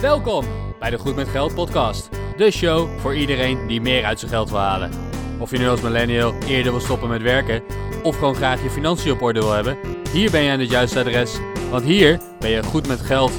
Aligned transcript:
Welkom 0.00 0.44
bij 0.78 0.90
de 0.90 0.98
Goed 0.98 1.16
met 1.16 1.28
Geld 1.28 1.54
podcast. 1.54 2.08
De 2.36 2.50
show 2.50 2.98
voor 2.98 3.16
iedereen 3.16 3.66
die 3.66 3.80
meer 3.80 4.04
uit 4.04 4.18
zijn 4.18 4.30
geld 4.30 4.50
wil 4.50 4.58
halen. 4.58 4.90
Of 5.40 5.50
je 5.50 5.58
nu 5.58 5.68
als 5.68 5.80
millennial 5.80 6.34
eerder 6.42 6.72
wil 6.72 6.80
stoppen 6.80 7.08
met 7.08 7.22
werken 7.22 7.62
of 8.02 8.18
gewoon 8.18 8.34
graag 8.34 8.62
je 8.62 8.70
financiën 8.70 9.12
op 9.12 9.22
orde 9.22 9.40
wil 9.40 9.52
hebben, 9.52 9.78
hier 10.12 10.30
ben 10.30 10.42
je 10.42 10.50
aan 10.50 10.58
het 10.60 10.70
juiste 10.70 10.98
adres, 10.98 11.38
want 11.70 11.84
hier 11.84 12.20
ben 12.38 12.50
je 12.50 12.62
goed 12.62 12.88
met 12.88 13.00
geld. 13.00 13.32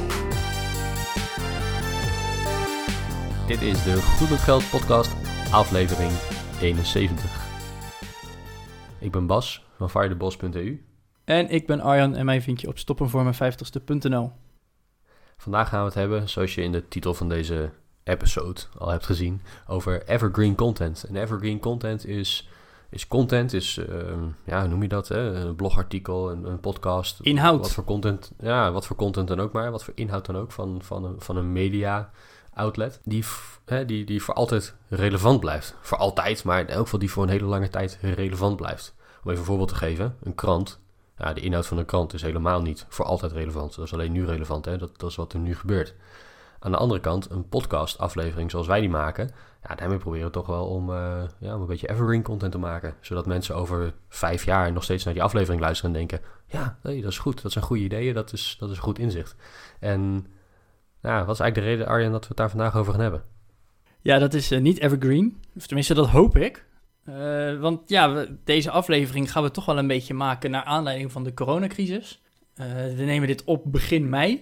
Dit 3.48 3.62
is 3.62 3.84
de 3.84 3.96
Goed 3.96 4.30
met 4.30 4.40
Geld 4.40 4.70
podcast, 4.70 5.16
aflevering 5.52 6.12
71. 6.62 7.48
Ik 9.00 9.12
ben 9.12 9.28
Bas 9.28 9.66
van 9.78 9.90
firedebos.eu. 9.90 10.84
En 11.26 11.50
ik 11.50 11.68
ben 11.68 11.82
Arjan 11.82 12.16
en 12.16 12.26
mij 12.26 12.42
vind 12.42 12.62
je 12.62 12.68
op 12.68 12.78
stoppenvoormijn50ste.nl. 12.78 14.32
Vandaag 15.40 15.70
gaan 15.70 15.80
we 15.80 15.86
het 15.86 15.94
hebben, 15.94 16.30
zoals 16.30 16.56
je 16.56 16.62
in 16.62 16.72
de 16.72 16.88
titel 16.88 17.14
van 17.14 17.30
deze 17.30 17.70
episode 18.04 18.62
al 18.78 18.90
hebt 18.90 19.06
gezien, 19.06 19.42
over 19.68 20.08
evergreen 20.08 20.56
content. 20.56 21.04
En 21.04 21.16
evergreen 21.16 21.60
content 21.60 22.06
is, 22.06 22.50
is 22.90 23.08
content, 23.08 23.54
is, 23.54 23.78
ehm, 23.78 24.24
ja, 24.44 24.60
hoe 24.60 24.70
noem 24.70 24.82
je 24.82 24.88
dat? 24.88 25.08
Hè? 25.08 25.20
Een 25.20 25.56
blogartikel, 25.56 26.32
een, 26.32 26.46
een 26.46 26.60
podcast. 26.60 27.20
Inhoud. 27.22 27.60
Wat 27.60 27.72
voor 27.72 27.84
content, 27.84 28.32
ja, 28.40 28.72
wat 28.72 28.86
voor 28.86 28.96
content 28.96 29.28
dan 29.28 29.40
ook 29.40 29.52
maar. 29.52 29.72
Wat 29.72 29.84
voor 29.84 29.94
inhoud 29.96 30.26
dan 30.26 30.38
ook 30.38 30.52
van, 30.52 30.82
van, 30.82 31.04
een, 31.04 31.16
van 31.18 31.38
een 31.38 31.52
media 31.52 32.12
outlet. 32.54 33.00
Die, 33.04 33.24
hè, 33.66 33.86
die, 33.86 34.06
die 34.06 34.24
voor 34.24 34.34
altijd 34.34 34.76
relevant 34.88 35.40
blijft. 35.40 35.76
Voor 35.82 35.98
altijd, 35.98 36.44
maar 36.44 36.60
in 36.60 36.68
elk 36.68 36.84
geval 36.84 37.00
die 37.00 37.12
voor 37.12 37.24
een 37.24 37.30
hele 37.30 37.46
lange 37.46 37.70
tijd 37.70 37.98
relevant 38.02 38.56
blijft. 38.56 38.96
Om 39.24 39.30
even 39.30 39.40
een 39.40 39.46
voorbeeld 39.46 39.70
te 39.70 39.76
geven, 39.76 40.16
een 40.24 40.36
krant. 40.36 40.80
Ja, 41.20 41.34
de 41.34 41.42
inhoud 41.42 41.68
van 41.68 41.78
een 41.78 41.86
krant 41.86 42.14
is 42.14 42.22
helemaal 42.22 42.62
niet 42.62 42.86
voor 42.90 43.06
altijd 43.06 43.32
relevant. 43.32 43.76
Dat 43.76 43.86
is 43.86 43.94
alleen 43.94 44.12
nu 44.12 44.26
relevant, 44.26 44.66
hè? 44.66 44.78
Dat, 44.78 45.00
dat 45.00 45.10
is 45.10 45.16
wat 45.16 45.34
er 45.34 45.40
nu 45.40 45.56
gebeurt. 45.56 45.96
Aan 46.60 46.72
de 46.72 46.78
andere 46.78 47.00
kant, 47.00 47.30
een 47.30 47.50
podcast-aflevering 47.50 48.52
zoals 48.52 48.68
wij 48.68 48.80
die 48.80 48.90
maken, 48.90 49.32
ja, 49.68 49.76
daarmee 49.76 49.98
proberen 49.98 50.26
we 50.26 50.32
toch 50.32 50.48
wel 50.48 50.66
om, 50.68 50.90
eh, 50.90 51.24
ja, 51.40 51.56
om 51.56 51.62
een 51.62 51.68
beetje 51.68 51.90
evergreen 51.90 52.24
content 52.24 52.52
te 52.52 52.58
maken. 52.58 52.96
Zodat 53.02 53.26
mensen 53.26 53.56
over 53.56 53.94
vijf 54.10 54.46
jaar 54.46 54.72
nog 54.72 54.84
steeds 54.84 55.04
naar 55.04 55.14
die 55.14 55.24
aflevering 55.24 55.62
luisteren 55.62 55.92
en 55.92 55.98
denken: 55.98 56.22
ja, 56.46 56.78
nee, 56.84 57.02
dat 57.02 57.12
is 57.12 57.18
goed, 57.18 57.42
dat 57.42 57.52
zijn 57.52 57.66
goede 57.66 57.84
ideeën, 57.84 58.14
dat 58.14 58.34
is, 58.34 58.56
dat 58.60 58.70
is 58.70 58.78
goed 58.78 59.00
inzicht. 59.00 59.36
En 59.80 60.28
ja, 61.02 61.26
wat 61.26 61.36
is 61.36 61.42
eigenlijk 61.42 61.56
de 61.56 61.62
reden, 61.62 61.88
Arjen, 61.88 62.12
dat 62.12 62.22
we 62.22 62.28
het 62.28 62.38
daar 62.38 62.50
vandaag 62.50 62.76
over 62.76 62.92
gaan 62.92 63.02
hebben? 63.02 63.24
Ja, 64.02 64.18
dat 64.20 64.34
is 64.34 64.52
eh, 64.52 64.62
niet 64.62 64.80
evergreen. 64.80 65.42
Of 65.56 65.66
tenminste, 65.66 65.94
dat 65.94 66.08
hoop 66.08 66.38
ik. 66.38 66.66
Eh, 67.06 67.60
want 67.60 67.90
ja, 67.90 68.26
deze 68.44 68.72
aflevering 68.72 69.32
gaan 69.32 69.44
we 69.44 69.52
toch 69.52 69.66
wel 69.66 69.78
een 69.78 69.88
beetje 69.88 70.14
maken 70.14 70.52
naar 70.52 70.64
aanleiding 70.64 71.12
van 71.12 71.24
de 71.24 71.34
coronacrisis. 71.34 72.22
Eh, 72.54 72.66
we 72.74 73.04
nemen 73.04 73.28
dit 73.28 73.44
op 73.44 73.72
begin 73.72 74.10
mei. 74.10 74.40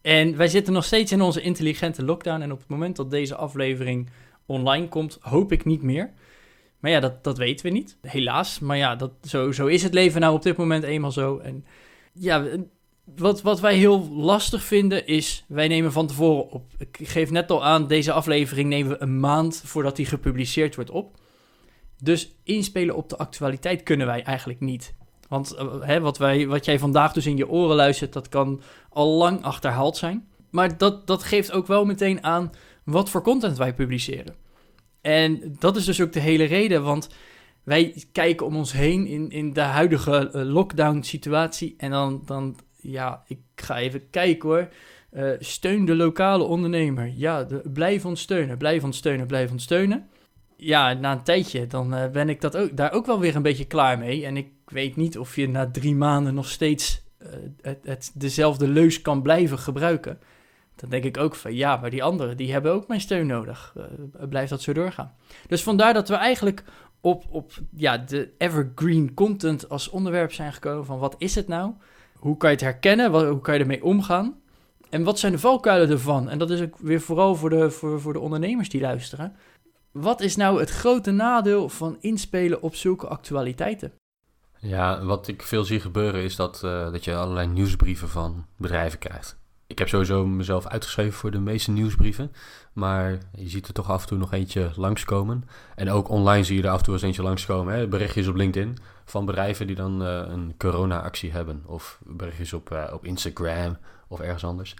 En 0.00 0.36
wij 0.36 0.48
zitten 0.48 0.72
nog 0.72 0.84
steeds 0.84 1.12
in 1.12 1.20
onze 1.20 1.40
intelligente 1.40 2.04
lockdown. 2.04 2.40
En 2.40 2.52
op 2.52 2.58
het 2.58 2.68
moment 2.68 2.96
dat 2.96 3.10
deze 3.10 3.36
aflevering 3.36 4.10
online 4.46 4.88
komt, 4.88 5.18
hoop 5.20 5.52
ik 5.52 5.64
niet 5.64 5.82
meer. 5.82 6.12
Maar 6.80 6.90
ja, 6.90 7.00
dat, 7.00 7.24
dat 7.24 7.38
weten 7.38 7.66
we 7.66 7.72
niet. 7.72 7.96
Helaas. 8.00 8.58
Maar 8.58 8.76
ja, 8.76 8.96
dat, 8.96 9.12
zo, 9.22 9.52
zo 9.52 9.66
is 9.66 9.82
het 9.82 9.94
leven 9.94 10.20
nou 10.20 10.34
op 10.34 10.42
dit 10.42 10.56
moment 10.56 10.84
eenmaal 10.84 11.12
zo. 11.12 11.38
En 11.38 11.64
ja, 12.12 12.44
wat, 13.14 13.42
wat 13.42 13.60
wij 13.60 13.76
heel 13.76 14.08
lastig 14.10 14.62
vinden 14.62 15.06
is, 15.06 15.44
wij 15.48 15.68
nemen 15.68 15.92
van 15.92 16.06
tevoren 16.06 16.50
op. 16.50 16.72
Ik 16.78 17.08
geef 17.08 17.30
net 17.30 17.50
al 17.50 17.64
aan, 17.64 17.86
deze 17.86 18.12
aflevering 18.12 18.68
nemen 18.68 18.90
we 18.90 19.02
een 19.02 19.20
maand 19.20 19.62
voordat 19.64 19.96
die 19.96 20.06
gepubliceerd 20.06 20.74
wordt 20.74 20.90
op. 20.90 21.18
Dus 22.02 22.36
inspelen 22.42 22.96
op 22.96 23.08
de 23.08 23.16
actualiteit 23.16 23.82
kunnen 23.82 24.06
wij 24.06 24.22
eigenlijk 24.22 24.60
niet. 24.60 24.94
Want 25.28 25.54
eh, 25.54 25.66
hè, 25.80 26.00
wat, 26.00 26.18
wij, 26.18 26.46
wat 26.46 26.64
jij 26.64 26.78
vandaag 26.78 27.12
dus 27.12 27.26
in 27.26 27.36
je 27.36 27.48
oren 27.48 27.76
luistert, 27.76 28.12
dat 28.12 28.28
kan 28.28 28.60
al 28.88 29.08
lang 29.08 29.42
achterhaald 29.42 29.96
zijn. 29.96 30.28
Maar 30.50 30.78
dat, 30.78 31.06
dat 31.06 31.22
geeft 31.22 31.52
ook 31.52 31.66
wel 31.66 31.84
meteen 31.84 32.24
aan 32.24 32.50
wat 32.84 33.10
voor 33.10 33.22
content 33.22 33.56
wij 33.56 33.74
publiceren. 33.74 34.34
En 35.00 35.56
dat 35.58 35.76
is 35.76 35.84
dus 35.84 36.00
ook 36.00 36.12
de 36.12 36.20
hele 36.20 36.44
reden, 36.44 36.82
want 36.82 37.08
wij 37.62 38.04
kijken 38.12 38.46
om 38.46 38.56
ons 38.56 38.72
heen 38.72 39.06
in, 39.06 39.30
in 39.30 39.52
de 39.52 39.60
huidige 39.60 40.30
eh, 40.30 40.42
lockdown-situatie. 40.44 41.74
En 41.78 41.90
dan, 41.90 42.22
dan, 42.24 42.56
ja, 42.76 43.22
ik 43.26 43.38
ga 43.54 43.78
even 43.78 44.10
kijken 44.10 44.48
hoor. 44.48 44.68
Eh, 45.10 45.30
steun 45.38 45.84
de 45.84 45.94
lokale 45.94 46.44
ondernemer. 46.44 47.12
Ja, 47.14 47.46
blijf 47.72 48.04
ons 48.04 48.20
steunen, 48.20 48.58
blijf 48.58 48.84
ons 48.84 48.96
steunen, 48.96 49.26
blijf 49.26 49.50
ons 49.50 49.62
steunen. 49.62 50.08
Ja, 50.56 50.92
na 50.92 51.12
een 51.12 51.22
tijdje, 51.22 51.66
dan 51.66 51.94
eh, 51.94 52.10
ben 52.10 52.28
ik 52.28 52.40
dat 52.40 52.56
ook, 52.56 52.76
daar 52.76 52.92
ook 52.92 53.06
wel 53.06 53.20
weer 53.20 53.36
een 53.36 53.42
beetje 53.42 53.66
klaar 53.66 53.98
mee. 53.98 54.26
En 54.26 54.36
ik 54.36 54.48
weet 54.64 54.96
niet 54.96 55.18
of 55.18 55.36
je 55.36 55.48
na 55.48 55.70
drie 55.70 55.94
maanden 55.94 56.34
nog 56.34 56.48
steeds 56.48 57.02
eh, 57.18 57.72
het, 57.82 58.10
dezelfde 58.14 58.68
leus 58.68 59.02
kan 59.02 59.22
blijven 59.22 59.58
gebruiken. 59.58 60.18
Dan 60.76 60.90
denk 60.90 61.04
ik 61.04 61.16
ook 61.16 61.34
van 61.34 61.54
ja, 61.54 61.76
maar 61.76 61.90
die 61.90 62.02
anderen 62.02 62.36
die 62.36 62.52
hebben 62.52 62.72
ook 62.72 62.88
mijn 62.88 63.00
steun 63.00 63.26
nodig. 63.26 63.74
Eh, 63.76 64.28
blijft 64.28 64.50
dat 64.50 64.62
zo 64.62 64.72
doorgaan. 64.72 65.14
Dus 65.46 65.62
vandaar 65.62 65.94
dat 65.94 66.08
we 66.08 66.14
eigenlijk 66.14 66.64
op, 67.00 67.24
op 67.30 67.52
ja, 67.74 67.98
de 67.98 68.32
evergreen 68.38 69.14
content 69.14 69.68
als 69.68 69.88
onderwerp 69.88 70.32
zijn 70.32 70.52
gekomen 70.52 70.86
van 70.86 70.98
wat 70.98 71.14
is 71.18 71.34
het 71.34 71.48
nou? 71.48 71.72
Hoe 72.16 72.36
kan 72.36 72.50
je 72.50 72.56
het 72.56 72.64
herkennen? 72.64 73.28
Hoe 73.28 73.40
kan 73.40 73.54
je 73.54 73.60
ermee 73.60 73.84
omgaan? 73.84 74.40
En 74.90 75.04
wat 75.04 75.18
zijn 75.18 75.32
de 75.32 75.38
valkuilen 75.38 75.90
ervan? 75.90 76.28
En 76.28 76.38
dat 76.38 76.50
is 76.50 76.60
ook 76.60 76.78
weer 76.78 77.00
vooral 77.00 77.34
voor 77.34 77.72
voor, 77.72 78.00
voor 78.00 78.12
de 78.12 78.20
ondernemers 78.20 78.68
die 78.68 78.80
luisteren. 78.80 79.36
Wat 80.00 80.20
is 80.20 80.36
nou 80.36 80.60
het 80.60 80.70
grote 80.70 81.10
nadeel 81.10 81.68
van 81.68 81.96
inspelen 82.00 82.62
op 82.62 82.74
zulke 82.74 83.06
actualiteiten? 83.06 83.92
Ja, 84.58 85.04
wat 85.04 85.28
ik 85.28 85.42
veel 85.42 85.64
zie 85.64 85.80
gebeuren 85.80 86.22
is 86.22 86.36
dat, 86.36 86.62
eh, 86.64 86.92
dat 86.92 87.04
je 87.04 87.14
allerlei 87.14 87.46
nieuwsbrieven 87.46 88.08
van 88.08 88.46
bedrijven 88.56 88.98
krijgt. 88.98 89.36
Ik 89.66 89.78
heb 89.78 89.88
sowieso 89.88 90.26
mezelf 90.26 90.66
uitgeschreven 90.66 91.12
voor 91.12 91.30
de 91.30 91.38
meeste 91.38 91.70
nieuwsbrieven. 91.70 92.32
Maar 92.72 93.18
je 93.32 93.48
ziet 93.48 93.66
er 93.66 93.74
toch 93.74 93.90
af 93.90 94.02
en 94.02 94.08
toe 94.08 94.18
nog 94.18 94.32
eentje 94.32 94.70
langskomen. 94.74 95.44
En 95.74 95.90
ook 95.90 96.08
online 96.08 96.44
zie 96.44 96.56
je 96.56 96.62
er 96.62 96.70
af 96.70 96.78
en 96.78 96.84
toe 96.84 96.94
eens 96.94 97.02
eentje 97.02 97.22
langskomen. 97.22 97.74
Hè? 97.74 97.88
Berichtjes 97.88 98.28
op 98.28 98.34
LinkedIn 98.34 98.78
van 99.04 99.26
bedrijven 99.26 99.66
die 99.66 99.76
dan 99.76 100.04
eh, 100.04 100.22
een 100.26 100.54
corona-actie 100.58 101.32
hebben. 101.32 101.62
Of 101.66 101.98
berichtjes 102.04 102.52
op, 102.52 102.70
eh, 102.70 102.92
op 102.92 103.04
Instagram 103.04 103.76
of 104.08 104.20
ergens 104.20 104.44
anders. 104.44 104.74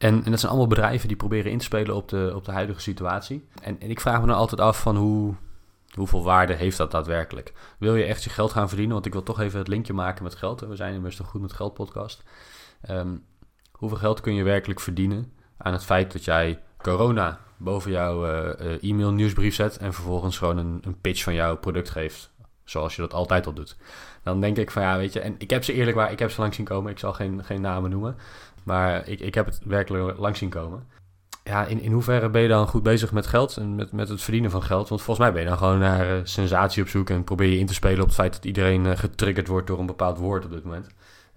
En, 0.00 0.24
en 0.24 0.30
dat 0.30 0.40
zijn 0.40 0.52
allemaal 0.52 0.68
bedrijven 0.68 1.08
die 1.08 1.16
proberen 1.16 1.50
in 1.50 1.58
te 1.58 1.64
spelen 1.64 1.94
op 1.94 2.08
de, 2.08 2.32
op 2.34 2.44
de 2.44 2.52
huidige 2.52 2.80
situatie. 2.80 3.48
En, 3.62 3.80
en 3.80 3.90
ik 3.90 4.00
vraag 4.00 4.20
me 4.20 4.26
dan 4.26 4.36
altijd 4.36 4.60
af 4.60 4.80
van 4.80 4.96
hoe, 4.96 5.34
hoeveel 5.94 6.22
waarde 6.22 6.54
heeft 6.54 6.76
dat 6.76 6.90
daadwerkelijk? 6.90 7.52
Wil 7.78 7.96
je 7.96 8.04
echt 8.04 8.24
je 8.24 8.30
geld 8.30 8.52
gaan 8.52 8.68
verdienen? 8.68 8.94
Want 8.94 9.06
ik 9.06 9.12
wil 9.12 9.22
toch 9.22 9.40
even 9.40 9.58
het 9.58 9.68
linkje 9.68 9.92
maken 9.92 10.24
met 10.24 10.34
geld. 10.34 10.60
We 10.60 10.76
zijn 10.76 10.94
immers 10.94 11.16
toch 11.16 11.26
goed 11.26 11.40
met 11.40 11.52
geld 11.52 11.74
podcast. 11.74 12.22
Ehm, 12.80 13.16
hoeveel 13.72 13.98
geld 13.98 14.20
kun 14.20 14.34
je 14.34 14.42
werkelijk 14.42 14.80
verdienen 14.80 15.32
aan 15.56 15.72
het 15.72 15.84
feit 15.84 16.12
dat 16.12 16.24
jij 16.24 16.62
corona 16.78 17.38
boven 17.56 17.90
jouw 17.90 18.26
eh, 18.26 18.72
eh, 18.72 18.82
e-mail 18.82 19.12
nieuwsbrief 19.12 19.54
zet 19.54 19.76
en 19.76 19.92
vervolgens 19.92 20.38
gewoon 20.38 20.56
een, 20.56 20.78
een 20.82 21.00
pitch 21.00 21.22
van 21.22 21.34
jouw 21.34 21.56
product 21.56 21.90
geeft, 21.90 22.30
zoals 22.64 22.96
je 22.96 23.02
dat 23.02 23.14
altijd 23.14 23.46
al 23.46 23.52
doet. 23.52 23.76
Dan 24.22 24.40
denk 24.40 24.56
ik 24.56 24.70
van 24.70 24.82
ja, 24.82 24.96
weet 24.96 25.12
je, 25.12 25.20
en 25.20 25.34
ik 25.38 25.50
heb 25.50 25.64
ze 25.64 25.72
eerlijk 25.72 25.96
waar, 25.96 26.12
ik 26.12 26.18
heb 26.18 26.30
ze 26.30 26.40
langs 26.40 26.56
zien 26.56 26.64
komen, 26.64 26.90
ik 26.90 26.98
zal 26.98 27.12
geen, 27.12 27.44
geen 27.44 27.60
namen 27.60 27.90
noemen, 27.90 28.16
maar 28.70 29.08
ik, 29.08 29.20
ik 29.20 29.34
heb 29.34 29.46
het 29.46 29.60
werkelijk 29.64 30.18
langs 30.18 30.38
zien 30.38 30.48
komen. 30.48 30.86
Ja, 31.44 31.64
in, 31.66 31.80
in 31.80 31.92
hoeverre 31.92 32.30
ben 32.30 32.42
je 32.42 32.48
dan 32.48 32.66
goed 32.66 32.82
bezig 32.82 33.12
met 33.12 33.26
geld 33.26 33.56
en 33.56 33.74
met, 33.74 33.92
met 33.92 34.08
het 34.08 34.22
verdienen 34.22 34.50
van 34.50 34.62
geld? 34.62 34.88
Want 34.88 35.02
volgens 35.02 35.26
mij 35.26 35.32
ben 35.34 35.42
je 35.42 35.48
dan 35.48 35.58
gewoon 35.58 35.78
naar 35.78 36.16
eh, 36.16 36.20
sensatie 36.24 36.82
op 36.82 36.88
zoek 36.88 37.10
en 37.10 37.24
probeer 37.24 37.48
je 37.48 37.58
in 37.58 37.66
te 37.66 37.74
spelen 37.74 38.00
op 38.00 38.06
het 38.06 38.14
feit 38.14 38.32
dat 38.32 38.44
iedereen 38.44 38.86
eh, 38.86 38.98
getriggerd 38.98 39.48
wordt 39.48 39.66
door 39.66 39.78
een 39.78 39.86
bepaald 39.86 40.18
woord 40.18 40.44
op 40.44 40.50
dit 40.50 40.64
moment. 40.64 40.86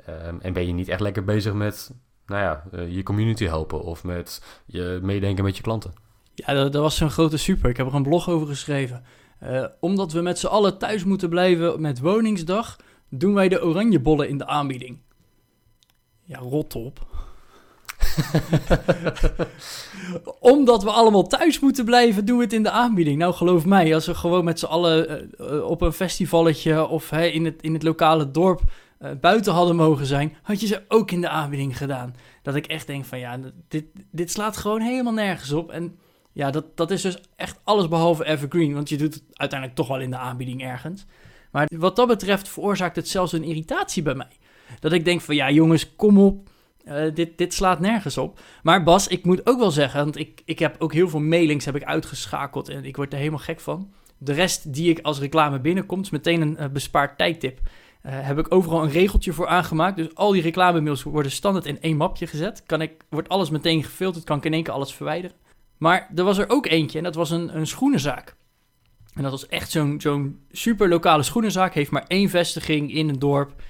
Ehm, 0.06 0.36
en 0.40 0.54
ben 0.54 0.68
je 0.68 0.74
niet 0.74 0.88
echt 0.88 1.00
lekker 1.00 1.24
bezig 1.24 1.54
met, 1.54 1.92
nou 2.26 2.42
ja, 2.42 2.64
eh, 2.72 2.96
je 2.96 3.04
community 3.04 3.46
helpen 3.46 3.84
of 3.84 4.04
met 4.04 4.62
je 4.66 5.00
meedenken 5.02 5.44
met 5.44 5.58
je 5.58 5.64
klanten? 5.64 5.94
Ja, 6.34 6.54
dat, 6.54 6.72
dat 6.72 6.82
was 6.82 6.98
zo'n 6.98 7.12
grote 7.12 7.38
super. 7.38 7.70
Ik 7.70 7.78
heb 7.78 7.88
er 7.88 7.96
een 7.96 8.04
blog 8.04 8.30
over 8.30 8.48
geschreven. 8.48 9.04
Omdat 9.80 10.12
we 10.12 10.22
met 10.22 10.40
z'n 10.40 10.48
allen 10.48 10.78
thuis 10.78 11.04
moeten 11.04 11.30
blijven 11.30 11.82
met 11.82 12.00
Woningsdag, 12.00 12.76
doen 13.10 13.34
wij 13.34 13.50
de 13.50 13.64
oranjebollen 13.64 14.30
in 14.30 14.38
de 14.38 14.48
aanbieding. 14.48 15.00
Ja, 16.24 16.38
rot 16.38 16.76
op. 16.76 17.13
Omdat 20.40 20.84
we 20.84 20.90
allemaal 20.90 21.28
thuis 21.28 21.60
moeten 21.60 21.86
blijven, 21.86 22.26
doen 22.26 22.38
we 22.38 22.44
het 22.44 22.54
in 22.54 22.64
de 22.64 22.72
aanbieding. 22.72 23.18
Nou, 23.18 23.34
geloof 23.34 23.66
mij, 23.66 23.94
als 23.94 24.06
we 24.06 24.16
gewoon 24.16 24.44
met 24.44 24.60
z'n 24.60 24.66
allen 24.66 25.10
eh, 25.10 25.56
eh, 25.56 25.64
op 25.64 25.82
een 25.82 25.94
festivalletje 25.94 26.88
of 26.88 27.12
in, 27.12 27.46
het, 27.46 27.62
in 27.62 27.74
het 27.74 27.84
lokale 27.84 28.32
dorp 28.32 28.62
eh, 28.98 29.12
buiten 29.22 29.54
hadden 29.54 29.76
mogen 29.76 30.06
zijn, 30.06 30.36
had 30.42 30.60
je 30.60 30.68
ze 30.68 30.82
ook 30.88 31.12
in 31.12 31.22
de 31.22 31.30
aanbieding 31.30 31.78
gedaan. 31.78 32.16
Dat 32.42 32.56
ik 32.56 32.66
echt 32.66 32.88
denk 32.88 33.06
van 33.06 33.20
ja, 33.20 33.40
dit, 33.68 33.86
dit 34.12 34.32
slaat 34.32 34.58
gewoon 34.58 34.82
helemaal 34.82 35.14
nergens 35.14 35.52
op. 35.52 35.72
En 35.72 35.98
ja, 36.32 36.52
dat, 36.52 36.78
dat 36.78 36.92
is 36.92 37.02
dus 37.02 37.18
echt 37.36 37.60
alles 37.64 37.88
behalve 37.88 38.26
evergreen, 38.26 38.74
want 38.74 38.90
je 38.90 38.98
doet 38.98 39.14
het 39.14 39.24
uiteindelijk 39.34 39.80
toch 39.80 39.88
wel 39.88 40.00
in 40.00 40.12
de 40.12 40.18
aanbieding 40.18 40.64
ergens. 40.64 41.06
Maar 41.52 41.70
wat 41.78 41.96
dat 41.96 42.08
betreft 42.08 42.50
veroorzaakt 42.50 42.96
het 42.96 43.08
zelfs 43.08 43.32
een 43.32 43.44
irritatie 43.44 44.04
bij 44.04 44.16
mij. 44.16 44.38
Dat 44.80 44.92
ik 44.92 45.06
denk 45.06 45.22
van 45.22 45.36
ja 45.36 45.52
jongens, 45.52 45.96
kom 45.96 46.18
op, 46.18 46.50
eh, 46.84 47.14
dit, 47.14 47.38
dit 47.38 47.54
slaat 47.54 47.80
nergens 47.80 48.18
op. 48.18 48.40
Maar 48.64 48.84
Bas, 48.84 49.08
ik 49.08 49.26
moet 49.26 49.46
ook 49.46 49.60
wel 49.60 49.72
zeggen, 49.72 50.04
want 50.04 50.18
ik, 50.18 50.42
ik 50.46 50.60
heb 50.60 50.76
ook 50.80 50.94
heel 50.94 51.10
veel 51.10 51.20
mailings 51.20 51.66
heb 51.66 51.76
ik 51.76 51.84
uitgeschakeld 51.84 52.70
en 52.70 52.86
ik 52.86 52.96
word 52.96 53.12
er 53.12 53.18
helemaal 53.18 53.40
gek 53.40 53.60
van. 53.60 53.94
De 54.18 54.34
rest 54.34 54.74
die 54.74 54.90
ik 54.90 55.00
als 55.02 55.20
reclame 55.20 55.60
binnenkomt, 55.60 56.06
is 56.06 56.12
meteen 56.12 56.42
een 56.42 56.58
eh, 56.58 56.70
bespaard 56.70 57.18
tijdtip. 57.18 57.60
heb 58.02 58.40
ik 58.40 58.54
overal 58.54 58.84
een 58.84 58.90
regeltje 58.90 59.34
voor 59.34 59.48
aangemaakt. 59.48 59.98
Dus 59.98 60.16
al 60.16 60.32
die 60.32 60.42
reclamemails 60.42 61.04
worden 61.04 61.32
standaard 61.32 61.66
in 61.66 61.82
één 61.82 61.98
mapje 61.98 62.28
gezet. 62.28 62.64
Kan 62.66 62.82
ik, 62.82 63.06
wordt 63.10 63.30
alles 63.30 63.50
meteen 63.50 63.84
gefilterd, 63.84 64.24
kan 64.24 64.38
ik 64.38 64.46
in 64.46 64.54
één 64.54 64.64
keer 64.64 64.74
alles 64.74 64.94
verwijderen. 64.94 65.38
Maar 65.78 66.10
er 66.16 66.24
was 66.24 66.38
er 66.38 66.50
ook 66.50 66.66
eentje 66.66 66.98
en 66.98 67.04
dat 67.04 67.16
was 67.16 67.30
een, 67.32 67.58
een 67.58 67.68
schoenenzaak. 67.68 68.36
En 69.14 69.24
dat 69.24 69.32
was 69.32 69.48
echt 69.48 69.72
zo'n 69.72 70.02
zo'n 70.02 70.40
super 70.52 70.90
lokale 70.90 71.24
schoenenzaak. 71.24 71.74
Heeft 71.74 71.92
maar 71.92 72.06
één 72.08 72.30
vestiging 72.30 72.94
in 72.94 73.10
een 73.10 73.20
dorp. 73.20 73.62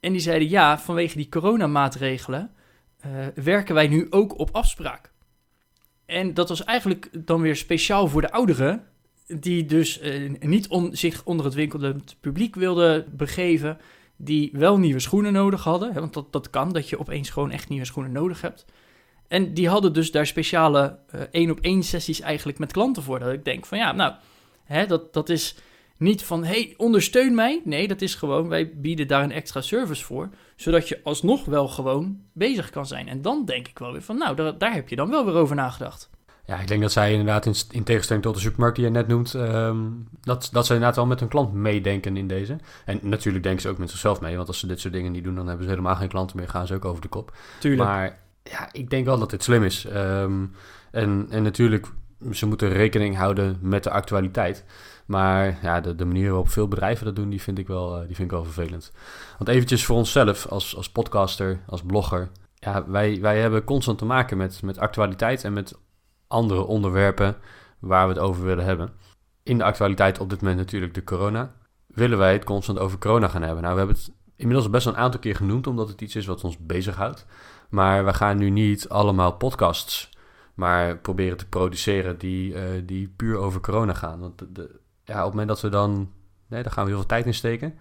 En 0.00 0.12
die 0.12 0.20
zeiden 0.20 0.48
ja, 0.48 0.78
vanwege 0.78 1.16
die 1.16 1.28
coronamaatregelen 1.28 2.50
uh, 3.06 3.26
werken 3.44 3.74
wij 3.74 3.88
nu 3.88 4.06
ook 4.10 4.38
op 4.38 4.50
afspraak. 4.52 5.12
En 6.06 6.34
dat 6.34 6.48
was 6.48 6.64
eigenlijk 6.64 7.26
dan 7.26 7.40
weer 7.40 7.56
speciaal 7.56 8.08
voor 8.08 8.20
de 8.20 8.32
ouderen, 8.32 8.86
die 9.26 9.64
dus 9.64 10.02
uh, 10.02 10.30
niet 10.40 10.68
om, 10.68 10.94
zich 10.94 11.24
onder 11.24 11.44
het 11.44 11.54
winkelend 11.54 12.16
publiek 12.20 12.54
wilden 12.54 13.16
begeven, 13.16 13.78
die 14.16 14.50
wel 14.52 14.78
nieuwe 14.78 15.00
schoenen 15.00 15.32
nodig 15.32 15.64
hadden. 15.64 15.92
Hè, 15.92 16.00
want 16.00 16.14
dat, 16.14 16.32
dat 16.32 16.50
kan, 16.50 16.72
dat 16.72 16.88
je 16.88 16.98
opeens 16.98 17.30
gewoon 17.30 17.50
echt 17.50 17.68
nieuwe 17.68 17.84
schoenen 17.84 18.12
nodig 18.12 18.40
hebt. 18.40 18.64
En 19.28 19.54
die 19.54 19.68
hadden 19.68 19.92
dus 19.92 20.10
daar 20.10 20.26
speciale 20.26 20.98
één 21.30 21.50
op 21.50 21.60
één 21.60 21.82
sessies 21.82 22.20
eigenlijk 22.20 22.58
met 22.58 22.72
klanten 22.72 23.02
voor. 23.02 23.18
Dat 23.18 23.32
ik 23.32 23.44
denk 23.44 23.66
van 23.66 23.78
ja, 23.78 23.92
nou, 23.92 24.14
hè, 24.64 24.86
dat, 24.86 25.12
dat 25.12 25.28
is 25.28 25.56
niet 26.02 26.22
van, 26.22 26.44
hey, 26.44 26.74
ondersteun 26.76 27.34
mij. 27.34 27.60
Nee, 27.64 27.88
dat 27.88 28.02
is 28.02 28.14
gewoon, 28.14 28.48
wij 28.48 28.72
bieden 28.74 29.08
daar 29.08 29.22
een 29.22 29.32
extra 29.32 29.60
service 29.60 30.04
voor. 30.04 30.28
Zodat 30.56 30.88
je 30.88 31.00
alsnog 31.02 31.44
wel 31.44 31.68
gewoon 31.68 32.20
bezig 32.32 32.70
kan 32.70 32.86
zijn. 32.86 33.08
En 33.08 33.22
dan 33.22 33.44
denk 33.44 33.68
ik 33.68 33.78
wel 33.78 33.92
weer 33.92 34.02
van, 34.02 34.18
nou, 34.18 34.36
daar, 34.36 34.58
daar 34.58 34.74
heb 34.74 34.88
je 34.88 34.96
dan 34.96 35.10
wel 35.10 35.24
weer 35.24 35.34
over 35.34 35.56
nagedacht. 35.56 36.10
Ja, 36.46 36.58
ik 36.58 36.68
denk 36.68 36.80
dat 36.82 36.92
zij 36.92 37.10
inderdaad, 37.10 37.46
in, 37.46 37.54
in 37.70 37.84
tegenstelling 37.84 38.24
tot 38.24 38.34
de 38.34 38.40
supermarkt 38.40 38.76
die 38.76 38.84
je 38.84 38.90
net 38.90 39.08
noemt, 39.08 39.34
um, 39.34 40.08
dat, 40.20 40.48
dat 40.52 40.66
ze 40.66 40.72
inderdaad 40.72 40.96
wel 40.96 41.06
met 41.06 41.20
hun 41.20 41.28
klant 41.28 41.52
meedenken 41.52 42.16
in 42.16 42.26
deze. 42.26 42.56
En 42.84 42.98
natuurlijk 43.02 43.44
denken 43.44 43.62
ze 43.62 43.68
ook 43.68 43.78
met 43.78 43.90
zichzelf 43.90 44.20
mee, 44.20 44.36
want 44.36 44.48
als 44.48 44.58
ze 44.58 44.66
dit 44.66 44.80
soort 44.80 44.94
dingen 44.94 45.12
niet 45.12 45.24
doen, 45.24 45.34
dan 45.34 45.46
hebben 45.46 45.64
ze 45.64 45.70
helemaal 45.70 45.96
geen 45.96 46.08
klanten 46.08 46.36
meer, 46.36 46.48
gaan 46.48 46.66
ze 46.66 46.74
ook 46.74 46.84
over 46.84 47.02
de 47.02 47.08
kop. 47.08 47.36
Tuurlijk. 47.58 47.88
Maar 47.88 48.18
ja, 48.42 48.68
ik 48.72 48.90
denk 48.90 49.04
wel 49.04 49.18
dat 49.18 49.30
dit 49.30 49.42
slim 49.42 49.64
is. 49.64 49.86
Um, 49.94 50.54
en, 50.90 51.26
en 51.30 51.42
natuurlijk, 51.42 51.86
ze 52.32 52.46
moeten 52.46 52.68
rekening 52.68 53.16
houden 53.16 53.58
met 53.60 53.84
de 53.84 53.90
actualiteit. 53.90 54.64
Maar 55.06 55.58
ja, 55.62 55.80
de, 55.80 55.94
de 55.94 56.04
manier 56.04 56.28
waarop 56.28 56.48
veel 56.48 56.68
bedrijven 56.68 57.04
dat 57.04 57.16
doen, 57.16 57.28
die 57.28 57.42
vind 57.42 57.58
ik 57.58 57.66
wel, 57.66 57.94
eh, 57.94 58.06
die 58.06 58.14
vind 58.16 58.30
ik 58.30 58.36
wel 58.36 58.44
vervelend. 58.44 58.92
Want 59.38 59.50
eventjes 59.50 59.84
voor 59.84 59.96
onszelf, 59.96 60.46
als, 60.46 60.76
als 60.76 60.90
podcaster, 60.90 61.60
als 61.66 61.82
blogger. 61.82 62.30
Ja, 62.54 62.84
wij, 62.86 63.20
wij 63.20 63.40
hebben 63.40 63.64
constant 63.64 63.98
te 63.98 64.04
maken 64.04 64.36
met, 64.36 64.62
met 64.62 64.78
actualiteit 64.78 65.44
en 65.44 65.52
met 65.52 65.78
andere 66.26 66.64
onderwerpen 66.64 67.36
waar 67.78 68.08
we 68.08 68.12
het 68.14 68.22
over 68.22 68.44
willen 68.44 68.64
hebben. 68.64 68.92
In 69.42 69.58
de 69.58 69.64
actualiteit 69.64 70.20
op 70.20 70.30
dit 70.30 70.40
moment 70.40 70.58
natuurlijk 70.58 70.94
de 70.94 71.04
corona. 71.04 71.54
Willen 71.86 72.18
wij 72.18 72.32
het 72.32 72.44
constant 72.44 72.78
over 72.78 72.98
corona 72.98 73.28
gaan 73.28 73.42
hebben? 73.42 73.62
Nou, 73.62 73.74
we 73.74 73.78
hebben 73.78 73.96
het 73.96 74.12
inmiddels 74.36 74.70
best 74.70 74.84
wel 74.84 74.94
een 74.94 75.00
aantal 75.00 75.20
keer 75.20 75.36
genoemd, 75.36 75.66
omdat 75.66 75.88
het 75.88 76.00
iets 76.00 76.16
is 76.16 76.26
wat 76.26 76.44
ons 76.44 76.58
bezighoudt. 76.58 77.26
Maar 77.70 78.04
we 78.04 78.14
gaan 78.14 78.38
nu 78.38 78.50
niet 78.50 78.88
allemaal 78.88 79.32
podcasts 79.32 80.10
maar 80.54 80.98
proberen 80.98 81.36
te 81.36 81.48
produceren 81.48 82.18
die, 82.18 82.54
uh, 82.54 82.62
die 82.84 83.08
puur 83.08 83.36
over 83.36 83.60
corona 83.60 83.94
gaan. 83.94 84.20
Want 84.20 84.54
de, 84.54 84.80
ja, 85.12 85.18
op 85.18 85.24
het 85.24 85.30
moment 85.30 85.48
dat 85.48 85.60
we 85.60 85.68
dan, 85.68 86.10
nee, 86.46 86.62
daar 86.62 86.72
gaan 86.72 86.84
we 86.84 86.90
heel 86.90 86.98
veel 86.98 87.08
tijd 87.08 87.26
in 87.26 87.34
steken. 87.34 87.74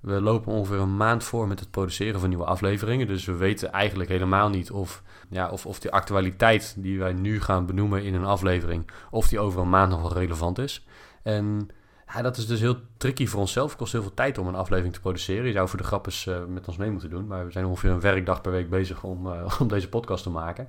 We 0.00 0.20
lopen 0.20 0.52
ongeveer 0.52 0.80
een 0.80 0.96
maand 0.96 1.24
voor 1.24 1.48
met 1.48 1.60
het 1.60 1.70
produceren 1.70 2.20
van 2.20 2.28
nieuwe 2.28 2.44
afleveringen. 2.44 3.06
Dus 3.06 3.24
we 3.24 3.36
weten 3.36 3.72
eigenlijk 3.72 4.10
helemaal 4.10 4.48
niet 4.48 4.70
of, 4.70 5.02
ja, 5.28 5.48
of, 5.48 5.66
of 5.66 5.80
die 5.80 5.90
actualiteit 5.90 6.74
die 6.78 6.98
wij 6.98 7.12
nu 7.12 7.40
gaan 7.40 7.66
benoemen 7.66 8.02
in 8.02 8.14
een 8.14 8.24
aflevering, 8.24 8.90
of 9.10 9.28
die 9.28 9.40
over 9.40 9.60
een 9.60 9.68
maand 9.68 9.90
nog 9.90 10.00
wel 10.02 10.12
relevant 10.12 10.58
is. 10.58 10.86
En 11.22 11.68
ja, 12.14 12.22
dat 12.22 12.36
is 12.36 12.46
dus 12.46 12.60
heel 12.60 12.76
tricky 12.96 13.26
voor 13.26 13.40
onszelf. 13.40 13.68
Het 13.68 13.78
kost 13.78 13.92
heel 13.92 14.02
veel 14.02 14.14
tijd 14.14 14.38
om 14.38 14.46
een 14.46 14.54
aflevering 14.54 14.94
te 14.94 15.00
produceren. 15.00 15.46
Je 15.46 15.52
zou 15.52 15.68
voor 15.68 15.78
de 15.78 15.84
grap 15.84 16.06
eens 16.06 16.26
uh, 16.26 16.44
met 16.48 16.68
ons 16.68 16.76
mee 16.76 16.90
moeten 16.90 17.10
doen. 17.10 17.26
Maar 17.26 17.44
we 17.44 17.52
zijn 17.52 17.66
ongeveer 17.66 17.90
een 17.90 18.00
werkdag 18.00 18.40
per 18.40 18.52
week 18.52 18.70
bezig 18.70 19.02
om, 19.02 19.26
uh, 19.26 19.44
om 19.60 19.68
deze 19.68 19.88
podcast 19.88 20.22
te 20.22 20.30
maken. 20.30 20.68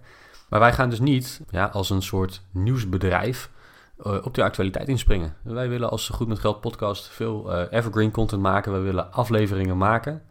Maar 0.50 0.60
wij 0.60 0.74
gaan 0.74 0.89
dus 0.89 1.00
niet 1.00 1.42
ja, 1.50 1.66
als 1.66 1.89
een 1.89 2.01
soort 2.01 2.42
nieuwsbedrijf 2.51 3.50
op 4.04 4.34
de 4.34 4.44
actualiteit 4.44 4.88
inspringen. 4.88 5.36
Wij 5.44 5.70
willen 5.70 5.90
als 5.90 6.10
Goed 6.10 6.28
met 6.28 6.40
Geld 6.40 6.62
podcast 6.62 7.08
veel 7.08 7.54
uh, 7.54 7.64
evergreen 7.70 8.12
content 8.12 8.42
maken. 8.42 8.74
We 8.74 8.80
willen 8.80 9.14
afleveringen 9.14 9.78
maken 9.78 10.24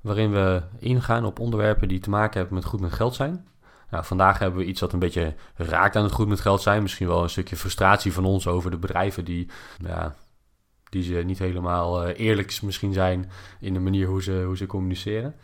waarin 0.00 0.32
we 0.32 0.62
ingaan 0.78 1.24
op 1.24 1.38
onderwerpen 1.38 1.88
die 1.88 1.98
te 1.98 2.10
maken 2.10 2.38
hebben 2.38 2.54
met 2.54 2.64
goed 2.64 2.80
met 2.80 2.92
geld 2.92 3.14
zijn. 3.14 3.46
Nou, 3.90 4.04
vandaag 4.04 4.38
hebben 4.38 4.58
we 4.58 4.66
iets 4.66 4.80
wat 4.80 4.92
een 4.92 4.98
beetje 4.98 5.34
raakt 5.54 5.96
aan 5.96 6.02
het 6.02 6.12
goed 6.12 6.28
met 6.28 6.40
geld 6.40 6.62
zijn. 6.62 6.82
Misschien 6.82 7.06
wel 7.06 7.22
een 7.22 7.30
stukje 7.30 7.56
frustratie 7.56 8.12
van 8.12 8.24
ons 8.24 8.46
over 8.46 8.70
de 8.70 8.78
bedrijven 8.78 9.24
die, 9.24 9.50
ja, 9.84 10.14
die 10.90 11.02
ze 11.02 11.14
niet 11.14 11.38
helemaal 11.38 12.08
uh, 12.08 12.18
eerlijk 12.18 12.62
misschien 12.62 12.92
zijn 12.92 13.30
in 13.60 13.72
de 13.72 13.80
manier 13.80 14.06
hoe 14.06 14.22
ze, 14.22 14.42
hoe 14.46 14.56
ze 14.56 14.66
communiceren. 14.66 15.34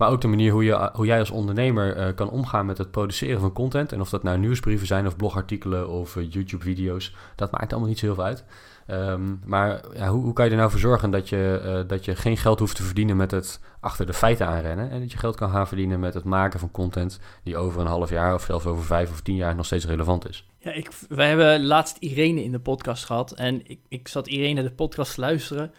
Maar 0.00 0.10
ook 0.10 0.20
de 0.20 0.28
manier 0.28 0.52
hoe, 0.52 0.64
je, 0.64 0.90
hoe 0.92 1.06
jij 1.06 1.18
als 1.18 1.30
ondernemer 1.30 1.96
uh, 1.96 2.14
kan 2.14 2.30
omgaan 2.30 2.66
met 2.66 2.78
het 2.78 2.90
produceren 2.90 3.40
van 3.40 3.52
content. 3.52 3.92
En 3.92 4.00
of 4.00 4.10
dat 4.10 4.22
nou 4.22 4.38
nieuwsbrieven 4.38 4.86
zijn 4.86 5.06
of 5.06 5.16
blogartikelen 5.16 5.88
of 5.88 6.16
uh, 6.16 6.30
YouTube-video's. 6.30 7.14
Dat 7.36 7.50
maakt 7.50 7.70
allemaal 7.72 7.88
niet 7.88 7.98
zo 7.98 8.06
heel 8.06 8.14
veel 8.14 8.24
uit. 8.24 8.44
Um, 8.90 9.40
maar 9.44 9.80
ja, 9.94 10.08
hoe, 10.08 10.22
hoe, 10.22 10.32
kan 10.32 10.44
je 10.44 10.50
er 10.50 10.56
nou 10.56 10.70
voor 10.70 10.80
zorgen 10.80 11.10
dat 11.10 11.28
je, 11.28 11.62
uh, 11.64 11.88
dat 11.88 12.04
je 12.04 12.16
geen 12.16 12.36
geld 12.36 12.58
hoeft 12.58 12.76
te 12.76 12.82
verdienen 12.82 13.16
met 13.16 13.30
het 13.30 13.60
achter 13.80 14.06
de 14.06 14.12
feiten 14.12 14.46
aanrennen. 14.46 14.90
En 14.90 15.00
dat 15.00 15.12
je 15.12 15.18
geld 15.18 15.36
kan 15.36 15.50
gaan 15.50 15.66
verdienen 15.66 16.00
met 16.00 16.14
het 16.14 16.24
maken 16.24 16.60
van 16.60 16.70
content 16.70 17.20
die 17.42 17.56
over 17.56 17.80
een 17.80 17.86
half 17.86 18.10
jaar 18.10 18.34
of 18.34 18.42
zelfs 18.42 18.66
over 18.66 18.84
vijf 18.84 19.10
of 19.10 19.20
tien 19.20 19.36
jaar 19.36 19.54
nog 19.54 19.66
steeds 19.66 19.86
relevant 19.86 20.28
is. 20.28 20.48
Ja, 20.58 20.72
ik, 20.72 20.90
wij 21.08 21.28
hebben 21.28 21.64
laatst 21.64 21.96
Irene 21.96 22.44
in 22.44 22.52
de 22.52 22.60
podcast 22.60 23.04
gehad. 23.04 23.32
En 23.32 23.60
ik, 23.70 23.80
ik 23.88 24.08
zat 24.08 24.26
Irene 24.26 24.62
de 24.62 24.72
podcast 24.72 25.14
te 25.14 25.20
luisteren. 25.20 25.72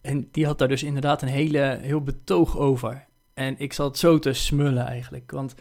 En 0.00 0.28
die 0.32 0.46
had 0.46 0.58
daar 0.58 0.68
dus 0.68 0.82
inderdaad 0.82 1.22
een 1.22 1.28
hele, 1.28 1.78
heel 1.80 2.02
betoog 2.02 2.56
over. 2.56 3.06
En 3.38 3.54
ik 3.58 3.72
zat 3.72 3.98
zo 3.98 4.18
te 4.18 4.32
smullen 4.32 4.86
eigenlijk. 4.86 5.30
Want 5.30 5.54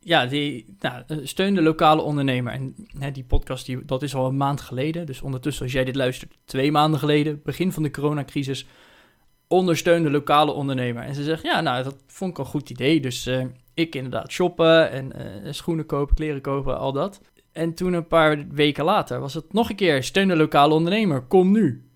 ja, 0.00 0.26
die 0.26 0.76
nou, 0.78 1.04
steun 1.22 1.54
de 1.54 1.62
lokale 1.62 2.02
ondernemer. 2.02 2.52
En 2.52 2.74
hè, 2.98 3.10
die 3.10 3.24
podcast, 3.24 3.66
die, 3.66 3.84
dat 3.84 4.02
is 4.02 4.14
al 4.14 4.26
een 4.26 4.36
maand 4.36 4.60
geleden. 4.60 5.06
Dus 5.06 5.22
ondertussen, 5.22 5.62
als 5.64 5.72
jij 5.72 5.84
dit 5.84 5.96
luistert, 5.96 6.36
twee 6.44 6.72
maanden 6.72 7.00
geleden, 7.00 7.40
begin 7.44 7.72
van 7.72 7.82
de 7.82 7.90
coronacrisis, 7.90 8.66
ondersteun 9.48 10.02
de 10.02 10.10
lokale 10.10 10.52
ondernemer. 10.52 11.02
En 11.02 11.14
ze 11.14 11.22
zegt, 11.22 11.42
ja, 11.42 11.60
nou, 11.60 11.84
dat 11.84 11.96
vond 12.06 12.30
ik 12.30 12.38
een 12.38 12.44
goed 12.44 12.70
idee. 12.70 13.00
Dus 13.00 13.26
uh, 13.26 13.44
ik 13.74 13.94
inderdaad 13.94 14.30
shoppen 14.30 14.90
en 14.90 15.12
uh, 15.16 15.52
schoenen 15.52 15.86
kopen, 15.86 16.14
kleren 16.14 16.40
kopen, 16.40 16.78
al 16.78 16.92
dat. 16.92 17.20
En 17.52 17.74
toen 17.74 17.92
een 17.92 18.06
paar 18.06 18.48
weken 18.48 18.84
later 18.84 19.20
was 19.20 19.34
het 19.34 19.52
nog 19.52 19.70
een 19.70 19.76
keer, 19.76 20.02
steun 20.02 20.28
de 20.28 20.36
lokale 20.36 20.74
ondernemer, 20.74 21.22
kom 21.22 21.52
nu. 21.52 21.90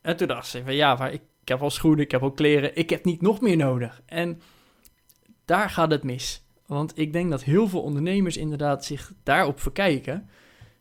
En 0.00 0.16
toen 0.16 0.28
dacht 0.28 0.46
ze 0.46 0.62
van, 0.64 0.74
ja, 0.74 0.94
maar 0.94 1.12
ik, 1.12 1.22
ik 1.40 1.48
heb 1.48 1.60
al 1.60 1.70
schoenen, 1.70 2.04
ik 2.04 2.10
heb 2.10 2.22
al 2.22 2.32
kleren, 2.32 2.76
ik 2.76 2.90
heb 2.90 3.04
niet 3.04 3.20
nog 3.20 3.40
meer 3.40 3.56
nodig. 3.56 4.02
En 4.06 4.40
daar 5.46 5.70
gaat 5.70 5.90
het 5.90 6.02
mis. 6.02 6.44
Want 6.66 6.98
ik 6.98 7.12
denk 7.12 7.30
dat 7.30 7.42
heel 7.42 7.68
veel 7.68 7.82
ondernemers 7.82 8.36
inderdaad 8.36 8.84
zich 8.84 9.12
daarop 9.22 9.60
verkijken. 9.60 10.28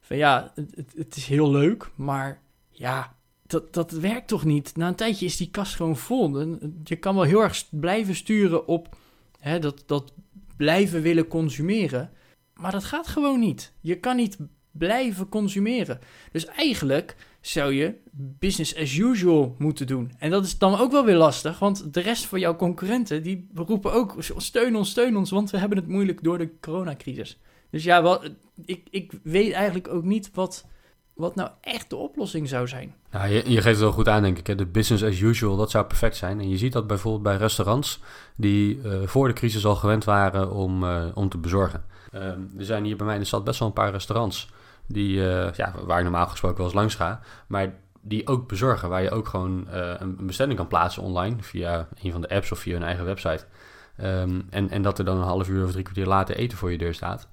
Van 0.02 0.18
ja, 0.18 0.52
het, 0.56 0.94
het 0.96 1.16
is 1.16 1.26
heel 1.26 1.52
leuk, 1.52 1.90
maar 1.96 2.42
ja, 2.70 3.16
dat, 3.48 3.74
dat 3.74 3.92
werkt 3.92 4.28
toch 4.28 4.46
niet? 4.46 4.76
Na 4.76 4.88
een 4.88 4.96
tijdje 4.96 5.26
is 5.26 5.38
die 5.38 5.50
kast 5.52 5.76
gewoon 5.76 5.98
vol. 5.98 6.40
Je 6.84 6.96
kan 6.96 7.16
wel 7.16 7.24
heel 7.24 7.42
erg 7.42 7.64
blijven 7.70 8.16
sturen 8.16 8.68
op 8.68 8.98
hè, 9.40 9.60
dat, 9.60 9.84
dat 9.86 10.14
blijven 10.58 11.02
willen 11.02 11.28
consumeren. 11.28 12.12
Maar 12.54 12.72
dat 12.72 12.84
gaat 12.84 13.08
gewoon 13.08 13.40
niet. 13.40 13.74
Je 13.82 14.00
kan 14.00 14.16
niet 14.16 14.38
blijven 14.72 15.30
consumeren. 15.30 16.00
Dus 16.32 16.46
eigenlijk 16.46 17.16
zou 17.48 17.74
je 17.74 17.94
business 18.12 18.76
as 18.76 18.98
usual 18.98 19.56
moeten 19.58 19.88
doen. 19.88 20.12
En 20.18 20.30
dat 20.30 20.46
is 20.46 20.58
dan 20.58 20.80
ook 20.80 20.92
wel 20.92 21.06
weer 21.06 21.16
lastig, 21.16 21.60
want 21.60 21.94
de 21.94 22.02
rest 22.02 22.26
van 22.26 22.40
jouw 22.40 22.56
concurrenten 22.56 23.24
die 23.24 23.48
roepen 23.54 23.94
ook 23.94 24.16
steun 24.38 24.76
ons, 24.76 24.90
steun 24.90 25.18
ons, 25.18 25.32
want 25.32 25.52
we 25.52 25.58
hebben 25.58 25.78
het 25.78 25.88
moeilijk 25.88 26.24
door 26.24 26.38
de 26.38 26.50
coronacrisis. 26.62 27.40
Dus 27.70 27.84
ja, 27.84 28.04
wel, 28.04 28.24
ik, 28.66 28.88
ik 28.90 29.12
weet 29.24 29.54
eigenlijk 29.54 29.88
ook 29.88 30.04
niet 30.04 30.30
wat, 30.34 30.66
wat 31.14 31.36
nou 31.36 31.50
echt 31.62 31.90
de 31.90 31.96
oplossing 31.96 32.50
zou 32.50 32.68
zijn. 32.68 32.96
Ja, 33.12 33.24
je, 33.24 33.50
je 33.50 33.62
geeft 33.62 33.66
het 33.66 33.80
wel 33.80 33.92
goed 33.92 34.08
aan, 34.08 34.22
denk 34.22 34.38
ik. 34.38 34.48
Hè? 34.48 34.56
De 34.56 34.66
business 34.66 35.04
as 35.04 35.20
usual, 35.20 35.56
dat 35.56 35.72
zou 35.72 35.86
perfect 35.86 36.16
zijn. 36.16 36.40
En 36.40 36.50
je 36.50 36.58
ziet 36.58 36.74
dat 36.74 36.88
bijvoorbeeld 36.88 37.24
bij 37.24 37.38
restaurants 37.38 38.00
die 38.38 38.78
uh, 38.78 39.02
voor 39.04 39.28
de 39.28 39.34
crisis 39.34 39.66
al 39.66 39.76
gewend 39.76 40.04
waren 40.04 40.52
om, 40.52 40.84
uh, 40.84 41.06
om 41.14 41.30
te 41.30 41.38
bezorgen. 41.38 41.86
Er 42.12 42.38
zijn 42.58 42.84
hier 42.84 42.96
bij 42.96 43.06
mij 43.06 43.16
in 43.16 43.22
de 43.22 43.28
stad 43.28 43.44
best 43.44 43.60
wel 43.60 43.68
een 43.68 43.74
paar 43.74 43.92
restaurants 43.92 44.50
die, 44.88 45.18
uh, 45.18 45.54
ja, 45.54 45.74
waar 45.86 45.98
ik 45.98 46.04
normaal 46.04 46.28
gesproken 46.28 46.58
wel 46.58 46.66
eens 46.66 46.76
langs 46.76 46.96
ga. 46.96 47.20
Maar 47.48 47.74
die 48.02 48.28
ook 48.28 48.48
bezorgen, 48.48 48.90
waar 48.90 49.04
je 49.04 49.12
ook 49.12 49.28
gewoon 49.28 49.68
uh, 49.74 49.94
een 49.98 50.26
bestelling 50.26 50.58
kan 50.58 50.68
plaatsen 50.68 51.04
online 51.04 51.36
via 51.40 51.88
een 52.02 52.12
van 52.12 52.22
de 52.22 52.30
apps 52.30 52.52
of 52.52 52.60
via 52.60 52.74
hun 52.74 52.84
eigen 52.84 53.06
website. 53.06 53.46
Um, 54.02 54.48
en, 54.50 54.70
en 54.70 54.82
dat 54.82 55.00
er 55.00 55.06
dan 55.06 55.18
een 55.18 55.24
half 55.24 55.50
uur 55.50 55.64
of 55.64 55.72
drie 55.72 55.84
kwartier 55.84 56.06
later 56.06 56.36
eten 56.36 56.58
voor 56.58 56.72
je 56.72 56.78
deur 56.78 56.94
staat. 56.94 57.28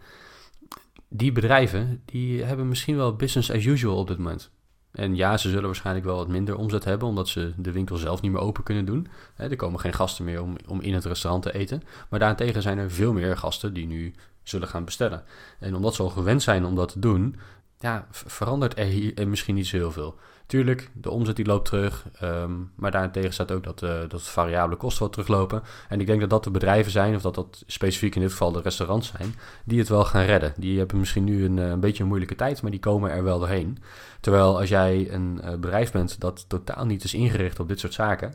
Die 1.09 1.33
bedrijven, 1.33 2.03
die 2.05 2.43
hebben 2.43 2.69
misschien 2.69 2.97
wel 2.97 3.17
business 3.17 3.51
as 3.51 3.65
usual 3.65 3.97
op 3.97 4.07
dit 4.07 4.19
moment. 4.19 4.51
En 4.93 5.17
ja, 5.17 5.37
ze 5.37 5.49
zullen 5.49 5.65
waarschijnlijk 5.65 6.07
wel 6.07 6.17
wat 6.17 6.29
minder 6.29 6.57
omzet 6.57 6.85
hebben, 6.85 7.09
omdat 7.09 7.29
ze 7.29 7.53
de 7.57 7.73
winkel 7.73 7.97
zelf 7.97 8.21
niet 8.21 8.33
meer 8.33 8.41
open 8.41 8.63
kunnen 8.63 8.85
doen. 8.85 9.07
er 9.37 9.57
komen 9.57 9.81
geen 9.81 9.93
gasten 9.93 10.25
meer 10.25 10.43
om, 10.43 10.57
om 10.67 10.81
in 10.81 10.95
het 10.95 11.05
restaurant 11.05 11.43
te 11.43 11.55
eten. 11.55 11.83
Maar 12.11 12.19
daarentegen 12.19 12.63
zijn 12.63 12.79
er 12.79 12.91
veel 12.91 13.13
meer 13.13 13.37
gasten 13.37 13.75
die 13.75 13.87
nu 13.87 14.15
zullen 14.43 14.69
gaan 14.69 14.85
bestellen. 14.85 15.23
En 15.59 15.75
omdat 15.75 15.95
ze 15.95 16.03
al 16.03 16.09
gewend 16.09 16.43
zijn 16.43 16.65
om 16.65 16.75
dat 16.75 16.93
te 16.93 16.99
doen, 16.99 17.37
ja, 17.79 18.07
verandert 18.11 18.79
er 18.79 18.85
hier 18.85 19.29
misschien 19.29 19.55
niet 19.55 19.67
zo 19.67 19.77
heel 19.77 19.93
veel. 19.93 20.19
Tuurlijk, 20.47 20.91
de 20.95 21.11
omzet 21.11 21.37
die 21.37 21.45
loopt 21.47 21.69
terug. 21.69 22.05
Um, 22.23 22.73
maar 22.75 22.91
daarentegen 22.91 23.33
staat 23.33 23.53
ook 23.53 23.65
dat, 23.65 23.83
uh, 23.83 24.01
dat 24.09 24.23
variabele 24.23 24.77
kosten 24.77 25.03
wat 25.03 25.13
teruglopen. 25.13 25.63
En 25.89 26.01
ik 26.01 26.07
denk 26.07 26.21
dat 26.21 26.31
dat 26.31 26.45
de 26.45 26.51
bedrijven 26.51 26.93
zijn, 26.93 27.15
of 27.15 27.23
dat 27.23 27.35
dat 27.35 27.63
specifiek 27.67 28.15
in 28.15 28.21
dit 28.21 28.31
geval 28.31 28.53
de 28.53 28.61
restaurants 28.61 29.13
zijn, 29.17 29.35
die 29.65 29.79
het 29.79 29.89
wel 29.89 30.05
gaan 30.05 30.25
redden. 30.25 30.55
Die 30.57 30.79
hebben 30.79 30.99
misschien 30.99 31.25
nu 31.25 31.45
een, 31.45 31.57
een 31.57 31.81
beetje 31.81 32.03
een 32.03 32.09
moeilijke 32.09 32.35
tijd, 32.35 32.63
maar 32.63 32.71
die 32.71 32.81
komen 32.81 33.11
er 33.11 33.25
wel 33.25 33.39
doorheen. 33.39 33.79
Terwijl 34.21 34.59
als 34.59 34.69
jij 34.69 35.13
een 35.13 35.41
bedrijf 35.61 35.93
bent 35.93 36.21
dat 36.21 36.45
totaal 36.49 36.87
niet 36.87 37.05
is 37.05 37.15
ingericht 37.15 37.61
op 37.61 37.69
dit 37.69 37.81
soort 37.81 37.95
zaken, 37.95 38.35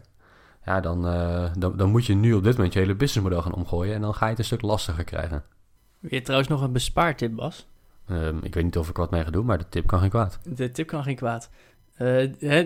ja, 0.65 0.79
dan, 0.79 1.01
dan, 1.57 1.77
dan 1.77 1.89
moet 1.89 2.05
je 2.05 2.15
nu 2.15 2.33
op 2.33 2.43
dit 2.43 2.55
moment 2.55 2.73
je 2.73 2.79
hele 2.79 2.95
businessmodel 2.95 3.41
gaan 3.41 3.53
omgooien 3.53 3.95
en 3.95 4.01
dan 4.01 4.13
ga 4.13 4.25
je 4.25 4.29
het 4.29 4.39
een 4.39 4.45
stuk 4.45 4.61
lastiger 4.61 5.03
krijgen. 5.03 5.43
Je 5.99 6.21
trouwens 6.21 6.49
nog 6.49 6.61
een 6.61 6.71
bespaartip, 6.71 7.35
Bas? 7.35 7.67
Um, 8.11 8.39
ik 8.43 8.53
weet 8.53 8.63
niet 8.63 8.77
of 8.77 8.89
ik 8.89 8.97
wat 8.97 9.11
mee 9.11 9.23
ga 9.23 9.29
doen, 9.29 9.45
maar 9.45 9.57
de 9.57 9.69
tip 9.69 9.87
kan 9.87 9.99
geen 9.99 10.09
kwaad. 10.09 10.39
De 10.43 10.71
tip 10.71 10.87
kan 10.87 11.03
geen 11.03 11.15
kwaad. 11.15 11.49
Uh, 11.97 12.63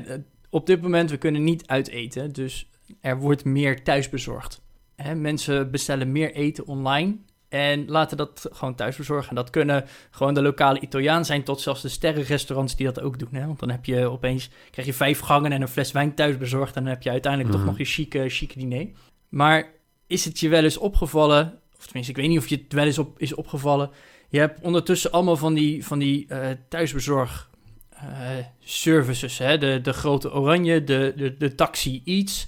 op 0.49 0.65
dit 0.65 0.81
moment, 0.81 1.09
we 1.09 1.17
kunnen 1.17 1.43
niet 1.43 1.67
uiteten, 1.67 2.33
dus 2.33 2.69
er 3.01 3.17
wordt 3.17 3.45
meer 3.45 3.83
thuisbezorgd. 3.83 4.61
Hè, 4.95 5.15
mensen 5.15 5.71
bestellen 5.71 6.11
meer 6.11 6.33
eten 6.33 6.65
online 6.65 7.17
en 7.49 7.89
laten 7.89 8.17
dat 8.17 8.49
gewoon 8.51 8.75
thuis 8.75 8.95
bezorgen. 8.95 9.29
En 9.29 9.35
dat 9.35 9.49
kunnen 9.49 9.85
gewoon 10.11 10.33
de 10.33 10.41
lokale 10.41 10.79
Italiaan 10.79 11.25
zijn, 11.25 11.43
tot 11.43 11.61
zelfs 11.61 11.81
de 11.81 11.89
sterrenrestaurants 11.89 12.75
die 12.75 12.85
dat 12.85 13.01
ook 13.01 13.19
doen. 13.19 13.33
Hè? 13.33 13.45
Want 13.45 13.59
dan 13.59 13.69
heb 13.69 13.85
je 13.85 14.09
opeens, 14.09 14.49
krijg 14.71 14.87
je 14.87 14.93
vijf 14.93 15.19
gangen 15.19 15.51
en 15.51 15.61
een 15.61 15.67
fles 15.67 15.91
wijn 15.91 16.15
thuis 16.15 16.37
bezorgd. 16.37 16.75
En 16.75 16.83
dan 16.83 16.93
heb 16.93 17.03
je 17.03 17.09
uiteindelijk 17.09 17.55
toch 17.55 17.65
nog 17.65 17.77
je 17.77 17.85
chique, 17.85 18.29
chique 18.29 18.59
diner. 18.59 18.87
Maar 19.29 19.69
is 20.07 20.25
het 20.25 20.39
je 20.39 20.49
wel 20.49 20.63
eens 20.63 20.77
opgevallen, 20.77 21.59
of 21.81 21.87
tenminste, 21.87 22.11
ik 22.11 22.17
weet 22.17 22.27
niet 22.29 22.37
of 22.37 22.47
je 22.47 22.55
het 22.55 22.73
wel 22.73 22.85
eens 22.85 22.97
op, 22.97 23.19
is 23.19 23.33
opgevallen. 23.33 23.89
Je 24.29 24.39
hebt 24.39 24.61
ondertussen 24.61 25.11
allemaal 25.11 25.37
van 25.37 25.53
die, 25.53 25.85
van 25.85 25.99
die 25.99 26.25
uh, 26.29 26.49
thuisbezorg 26.69 27.49
uh, 27.93 28.29
services. 28.59 29.37
Hè? 29.37 29.57
De, 29.57 29.79
de 29.81 29.93
grote 29.93 30.33
oranje, 30.33 30.83
de, 30.83 31.13
de, 31.15 31.37
de 31.37 31.55
taxi 31.55 32.01
iets. 32.03 32.47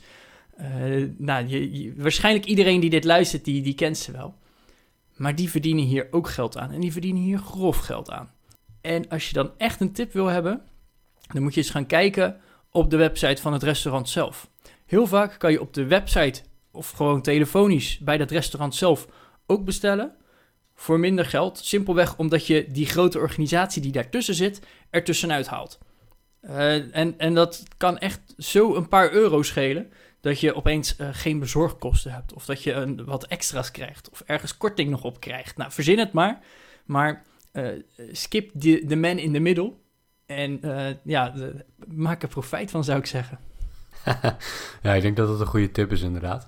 Uh, 0.62 1.10
nou, 1.18 1.48
je, 1.48 1.94
waarschijnlijk 1.98 2.46
iedereen 2.46 2.80
die 2.80 2.90
dit 2.90 3.04
luistert, 3.04 3.46
die, 3.46 3.62
die 3.62 3.74
kent 3.74 3.98
ze 3.98 4.12
wel. 4.12 4.36
Maar 5.16 5.36
die 5.36 5.50
verdienen 5.50 5.84
hier 5.84 6.08
ook 6.12 6.30
geld 6.30 6.58
aan. 6.58 6.72
En 6.72 6.80
die 6.80 6.92
verdienen 6.92 7.22
hier 7.22 7.38
grof 7.38 7.78
geld 7.78 8.12
aan. 8.12 8.32
En 8.82 9.10
als 9.10 9.28
je 9.28 9.34
dan 9.34 9.52
echt 9.58 9.82
een 9.82 9.94
tip 9.94 10.14
wil 10.14 10.28
hebben, 10.28 10.62
dan 11.32 11.44
moet 11.44 11.54
je 11.54 11.62
eens 11.62 11.70
gaan 11.70 11.86
kijken 11.86 12.38
op 12.72 12.90
de 12.90 12.98
website 12.98 13.42
van 13.42 13.54
het 13.54 13.64
restaurant 13.64 14.10
zelf. 14.10 14.50
Heel 14.86 15.08
vaak 15.08 15.40
kan 15.40 15.52
je 15.52 15.62
op 15.62 15.74
de 15.74 15.86
website 15.86 16.42
of 16.72 16.92
gewoon 16.92 17.22
telefonisch 17.22 17.98
bij 18.00 18.18
dat 18.18 18.32
restaurant 18.32 18.76
zelf 18.76 19.08
ook 19.46 19.66
bestellen 19.66 20.16
voor 20.74 21.00
minder 21.00 21.26
geld. 21.26 21.58
Simpelweg 21.58 22.18
omdat 22.18 22.48
je 22.48 22.68
die 22.72 22.86
grote 22.86 23.20
organisatie 23.20 23.82
die 23.82 23.92
daartussen 23.92 24.36
zit, 24.36 24.62
er 24.90 25.04
tussenuit 25.04 25.48
haalt. 25.48 25.80
Uh, 26.42 26.96
en, 26.96 27.20
en 27.20 27.34
dat 27.34 27.64
kan 27.78 27.98
echt 27.98 28.34
zo 28.38 28.76
een 28.76 28.88
paar 28.88 29.12
euro 29.12 29.42
schelen 29.42 29.92
dat 30.22 30.40
je 30.40 30.56
opeens 30.56 30.96
uh, 31.00 31.10
geen 31.12 31.40
bezorgkosten 31.40 32.14
hebt. 32.14 32.34
Of 32.34 32.46
dat 32.46 32.64
je 32.64 32.74
een, 32.74 33.06
wat 33.06 33.26
extra's 33.26 33.72
krijgt. 33.72 34.10
Of 34.10 34.22
ergens 34.26 34.58
korting 34.58 34.90
nog 34.90 35.04
op 35.04 35.20
krijgt. 35.20 35.58
Nou, 35.58 35.72
verzin 35.72 36.00
het 36.00 36.12
maar. 36.12 36.40
Maar 36.86 37.24
uh, 37.54 37.68
skip 38.12 38.52
de, 38.54 38.96
man 38.96 39.18
in 39.18 39.34
de 39.34 39.40
middel. 39.40 39.82
En 40.26 40.60
ja, 41.04 41.30
de, 41.30 41.66
maak 41.88 42.24
er 42.24 42.28
profijt 42.28 42.72
van, 42.72 42.84
zou 42.84 43.00
ik 43.00 43.06
zeggen. 43.06 43.40
ja, 44.84 44.94
ik 44.94 45.02
denk 45.02 45.18
dat 45.18 45.28
dat 45.28 45.40
een 45.40 45.46
goede 45.46 45.72
tip 45.72 45.92
is, 45.92 46.02
inderdaad. 46.02 46.48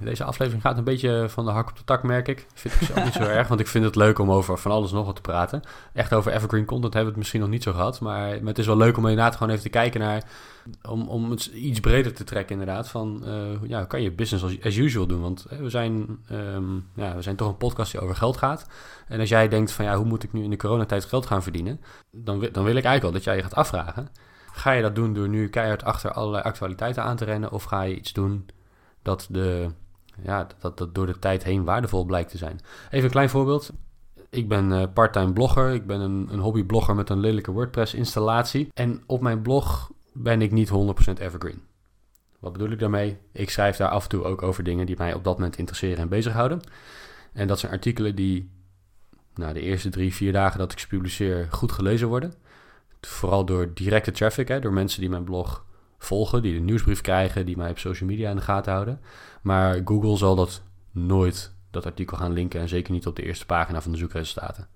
Deze 0.00 0.24
aflevering 0.24 0.62
gaat 0.62 0.78
een 0.78 0.84
beetje 0.84 1.26
van 1.28 1.44
de 1.44 1.50
hak 1.50 1.68
op 1.68 1.76
de 1.76 1.84
tak, 1.84 2.02
merk 2.02 2.28
ik. 2.28 2.46
Vind 2.54 2.74
ik 2.74 2.82
zelf 2.82 3.04
niet 3.04 3.12
zo 3.12 3.22
erg, 3.38 3.48
want 3.48 3.60
ik 3.60 3.66
vind 3.66 3.84
het 3.84 3.96
leuk 3.96 4.18
om 4.18 4.30
over 4.30 4.58
van 4.58 4.70
alles 4.70 4.92
nog 4.92 5.06
wat 5.06 5.14
te 5.14 5.20
praten. 5.20 5.62
Echt 5.92 6.12
over 6.12 6.32
evergreen 6.32 6.64
content 6.64 6.94
hebben 6.94 7.02
we 7.02 7.08
het 7.08 7.18
misschien 7.18 7.40
nog 7.40 7.48
niet 7.48 7.62
zo 7.62 7.72
gehad. 7.72 8.00
Maar, 8.00 8.28
maar 8.28 8.48
het 8.48 8.58
is 8.58 8.66
wel 8.66 8.76
leuk 8.76 8.96
om 8.96 9.06
inderdaad 9.06 9.36
gewoon 9.36 9.52
even 9.52 9.62
te 9.62 9.68
kijken 9.68 10.00
naar... 10.00 10.24
Om, 10.88 11.08
om 11.08 11.30
het 11.30 11.46
iets 11.46 11.80
breder 11.80 12.12
te 12.12 12.24
trekken 12.24 12.58
inderdaad. 12.58 12.88
Van, 12.88 13.22
uh, 13.26 13.68
ja, 13.68 13.84
kan 13.84 14.02
je 14.02 14.12
business 14.12 14.44
as, 14.44 14.60
as 14.62 14.76
usual 14.76 15.06
doen? 15.06 15.20
Want 15.20 15.46
we, 15.60 15.70
zijn, 15.70 16.18
um, 16.32 16.88
ja, 16.94 17.14
we 17.14 17.22
zijn 17.22 17.36
toch 17.36 17.48
een 17.48 17.56
podcast 17.56 17.92
die 17.92 18.00
over 18.00 18.16
geld 18.16 18.36
gaat. 18.36 18.66
En 19.08 19.20
als 19.20 19.28
jij 19.28 19.48
denkt 19.48 19.72
van, 19.72 19.84
ja, 19.84 19.96
hoe 19.96 20.06
moet 20.06 20.22
ik 20.22 20.32
nu 20.32 20.42
in 20.42 20.50
de 20.50 20.56
coronatijd 20.56 21.04
geld 21.04 21.26
gaan 21.26 21.42
verdienen? 21.42 21.80
Dan, 22.10 22.48
dan 22.52 22.64
wil 22.64 22.76
ik 22.76 22.84
eigenlijk 22.84 23.02
wel 23.02 23.12
dat 23.12 23.24
jij 23.24 23.36
je 23.36 23.42
gaat 23.42 23.54
afvragen... 23.54 24.08
Ga 24.52 24.70
je 24.70 24.82
dat 24.82 24.94
doen 24.94 25.14
door 25.14 25.28
nu 25.28 25.48
keihard 25.48 25.84
achter 25.84 26.12
allerlei 26.12 26.42
actualiteiten 26.42 27.02
aan 27.02 27.16
te 27.16 27.24
rennen? 27.24 27.52
Of 27.52 27.64
ga 27.64 27.82
je 27.82 27.96
iets 27.96 28.12
doen 28.12 28.46
dat, 29.02 29.26
de, 29.30 29.70
ja, 30.22 30.46
dat, 30.58 30.78
dat 30.78 30.94
door 30.94 31.06
de 31.06 31.18
tijd 31.18 31.44
heen 31.44 31.64
waardevol 31.64 32.04
blijkt 32.04 32.30
te 32.30 32.38
zijn? 32.38 32.60
Even 32.90 33.04
een 33.04 33.10
klein 33.10 33.30
voorbeeld. 33.30 33.70
Ik 34.30 34.48
ben 34.48 34.70
uh, 34.70 34.82
parttime 34.94 35.32
blogger. 35.32 35.70
Ik 35.70 35.86
ben 35.86 36.00
een, 36.00 36.28
een 36.30 36.38
hobbyblogger 36.38 36.94
met 36.94 37.10
een 37.10 37.20
lelijke 37.20 37.52
WordPress-installatie. 37.52 38.68
En 38.74 39.02
op 39.06 39.20
mijn 39.20 39.42
blog 39.42 39.90
ben 40.12 40.42
ik 40.42 40.50
niet 40.50 40.70
100% 40.70 40.72
evergreen. 41.18 41.62
Wat 42.38 42.52
bedoel 42.52 42.70
ik 42.70 42.78
daarmee? 42.78 43.18
Ik 43.32 43.50
schrijf 43.50 43.76
daar 43.76 43.88
af 43.88 44.02
en 44.02 44.08
toe 44.08 44.24
ook 44.24 44.42
over 44.42 44.64
dingen 44.64 44.86
die 44.86 44.96
mij 44.98 45.14
op 45.14 45.24
dat 45.24 45.36
moment 45.36 45.56
interesseren 45.56 45.98
en 45.98 46.08
bezighouden. 46.08 46.60
En 47.32 47.46
dat 47.46 47.58
zijn 47.58 47.72
artikelen 47.72 48.14
die 48.14 48.50
nou, 49.34 49.52
de 49.52 49.60
eerste 49.60 49.88
drie, 49.88 50.14
vier 50.14 50.32
dagen 50.32 50.58
dat 50.58 50.72
ik 50.72 50.78
ze 50.78 50.86
publiceer 50.86 51.46
goed 51.50 51.72
gelezen 51.72 52.08
worden. 52.08 52.34
Vooral 53.06 53.44
door 53.44 53.74
directe 53.74 54.10
traffic, 54.10 54.48
hè, 54.48 54.60
door 54.60 54.72
mensen 54.72 55.00
die 55.00 55.10
mijn 55.10 55.24
blog 55.24 55.64
volgen, 55.98 56.42
die 56.42 56.52
de 56.52 56.60
nieuwsbrief 56.60 57.00
krijgen, 57.00 57.46
die 57.46 57.56
mij 57.56 57.70
op 57.70 57.78
social 57.78 58.08
media 58.08 58.30
in 58.30 58.36
de 58.36 58.42
gaten 58.42 58.72
houden. 58.72 59.00
Maar 59.42 59.80
Google 59.84 60.16
zal 60.16 60.34
dat 60.34 60.62
nooit, 60.90 61.54
dat 61.70 61.86
artikel 61.86 62.16
gaan 62.16 62.32
linken 62.32 62.60
en 62.60 62.68
zeker 62.68 62.92
niet 62.92 63.06
op 63.06 63.16
de 63.16 63.22
eerste 63.22 63.46
pagina 63.46 63.80
van 63.80 63.92
de 63.92 63.98
zoekresultaten. 63.98 64.68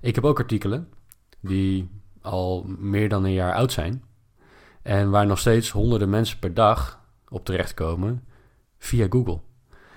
Ik 0.00 0.14
heb 0.14 0.24
ook 0.24 0.38
artikelen 0.38 0.88
die 1.40 1.90
al 2.20 2.64
meer 2.78 3.08
dan 3.08 3.24
een 3.24 3.32
jaar 3.32 3.54
oud 3.54 3.72
zijn 3.72 4.04
en 4.82 5.10
waar 5.10 5.26
nog 5.26 5.38
steeds 5.38 5.70
honderden 5.70 6.10
mensen 6.10 6.38
per 6.38 6.54
dag 6.54 7.00
op 7.28 7.44
terechtkomen 7.44 8.24
via 8.78 9.06
Google. 9.10 9.40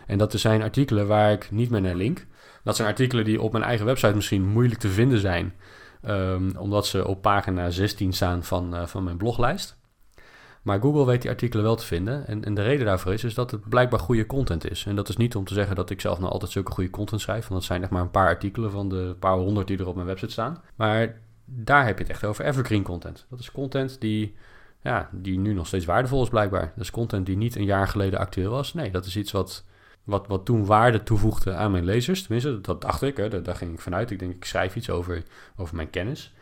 En 0.05 0.17
dat 0.17 0.33
zijn 0.33 0.62
artikelen 0.62 1.07
waar 1.07 1.31
ik 1.31 1.51
niet 1.51 1.69
meer 1.69 1.81
naar 1.81 1.95
link. 1.95 2.25
Dat 2.63 2.75
zijn 2.75 2.88
artikelen 2.88 3.25
die 3.25 3.41
op 3.41 3.51
mijn 3.51 3.63
eigen 3.63 3.86
website 3.86 4.15
misschien 4.15 4.48
moeilijk 4.48 4.79
te 4.79 4.89
vinden 4.89 5.19
zijn, 5.19 5.53
Um, 6.07 6.55
omdat 6.57 6.85
ze 6.85 7.07
op 7.07 7.21
pagina 7.21 7.69
16 7.69 8.13
staan 8.13 8.43
van, 8.43 8.75
uh, 8.75 8.85
van 8.85 9.03
mijn 9.03 9.17
bloglijst. 9.17 9.77
Maar 10.61 10.81
Google 10.81 11.05
weet 11.05 11.21
die 11.21 11.31
artikelen 11.31 11.63
wel 11.63 11.75
te 11.75 11.85
vinden. 11.85 12.27
En, 12.27 12.43
en, 12.43 12.53
de 12.53 12.61
reden 12.61 12.85
daarvoor 12.85 13.13
is, 13.13 13.23
is 13.23 13.33
dat 13.33 13.51
het 13.51 13.69
blijkbaar 13.69 13.99
goede 13.99 14.25
content 14.25 14.69
is. 14.69 14.85
En 14.85 14.95
dat 14.95 15.09
is 15.09 15.17
niet 15.17 15.35
om 15.35 15.45
te 15.45 15.53
zeggen 15.53 15.75
dat 15.75 15.89
ik 15.89 16.01
zelf 16.01 16.19
nou 16.19 16.31
altijd 16.31 16.51
zulke 16.51 16.71
goede 16.71 16.89
content 16.89 17.21
schrijf. 17.21 17.41
Want 17.47 17.53
dat 17.53 17.63
zijn 17.63 17.81
echt 17.81 17.91
maar 17.91 18.01
een 18.01 18.11
paar 18.11 18.27
artikelen 18.27 18.71
van 18.71 18.89
de 18.89 19.15
paar 19.19 19.37
honderd 19.37 19.67
die 19.67 19.77
er 19.77 19.87
op 19.87 19.95
mijn 19.95 20.07
website 20.07 20.31
staan. 20.31 20.61
Maar 20.75 21.21
daar 21.45 21.85
heb 21.85 21.97
je 21.97 22.03
het 22.03 22.13
echt 22.13 22.25
over 22.25 22.45
evergreen 22.45 22.83
content. 22.83 23.25
Dat 23.29 23.39
is 23.39 23.51
content 23.51 24.01
die, 24.01 24.35
ja, 24.81 25.09
die 25.11 25.39
nu 25.39 25.53
nog 25.53 25.67
steeds 25.67 25.85
waardevol 25.85 26.23
is 26.23 26.29
blijkbaar. 26.29 26.71
Dat 26.75 26.83
is 26.83 26.91
content 26.91 27.25
die 27.25 27.37
niet 27.37 27.55
een 27.55 27.65
jaar 27.65 27.87
geleden 27.87 28.19
actueel 28.19 28.51
was. 28.51 28.73
Nee, 28.73 28.91
dat 28.91 29.05
is 29.05 29.17
iets 29.17 29.31
wat 29.31 29.65
wat, 30.09 30.27
wat 30.27 30.45
toen 30.45 30.65
waarde 30.65 31.03
toevoegde 31.03 31.53
aan 31.53 31.71
mijn 31.71 31.85
lezers. 31.85 32.21
Tenminste, 32.21 32.61
dat 32.61 32.81
dacht 32.81 33.01
ik, 33.01 33.17
hè, 33.17 33.29
daar, 33.29 33.43
daar 33.43 33.55
ging 33.55 33.73
ik 33.73 33.79
vanuit. 33.79 34.11
Ik 34.11 34.19
denk, 34.19 34.33
ik 34.33 34.45
schrijf 34.45 34.75
iets 34.75 34.89
over, 34.89 35.23
over 35.55 35.75
mijn 35.75 35.89
kennis. 35.89 36.33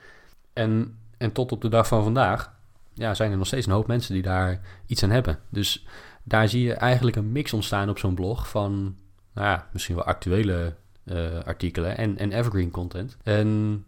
En, 0.53 0.97
en 1.17 1.31
tot 1.31 1.51
op 1.51 1.61
de 1.61 1.69
dag 1.69 1.87
van 1.87 2.03
vandaag 2.03 2.53
ja, 2.93 3.13
zijn 3.13 3.31
er 3.31 3.37
nog 3.37 3.47
steeds 3.47 3.65
een 3.65 3.71
hoop 3.71 3.87
mensen 3.87 4.13
die 4.13 4.23
daar 4.23 4.61
iets 4.85 5.03
aan 5.03 5.09
hebben. 5.09 5.39
Dus 5.49 5.85
daar 6.23 6.47
zie 6.47 6.63
je 6.63 6.73
eigenlijk 6.73 7.15
een 7.15 7.31
mix 7.31 7.53
ontstaan 7.53 7.89
op 7.89 7.99
zo'n 7.99 8.15
blog 8.15 8.49
van 8.49 8.95
nou 9.33 9.47
ja, 9.47 9.67
misschien 9.71 9.95
wel 9.95 10.05
actuele 10.05 10.75
uh, 11.03 11.39
artikelen 11.45 11.97
en, 11.97 12.17
en 12.17 12.31
evergreen 12.31 12.71
content. 12.71 13.17
En 13.23 13.85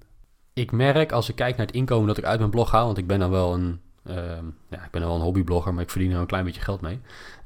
ik 0.54 0.72
merk 0.72 1.12
als 1.12 1.30
ik 1.30 1.36
kijk 1.36 1.58
naar 1.58 1.66
het 1.66 1.76
inkomen 1.76 2.08
dat 2.08 2.18
ik 2.18 2.24
uit 2.24 2.40
mijn 2.40 2.52
blog 2.52 2.72
haal, 2.72 2.86
want 2.86 2.98
ik 2.98 3.08
ben 3.08 3.20
dan 3.20 3.30
wel 3.30 3.54
een 3.54 3.82
Um, 4.08 4.56
ja, 4.70 4.84
ik 4.86 4.92
ben 4.92 5.02
wel 5.02 5.16
een 5.16 5.22
hobbyblogger, 5.22 5.74
maar 5.74 5.84
ik 5.84 5.90
verdien 5.90 6.12
er 6.12 6.20
een 6.20 6.26
klein 6.26 6.46
beetje 6.46 6.62
geld 6.62 6.82
mee. 6.82 7.00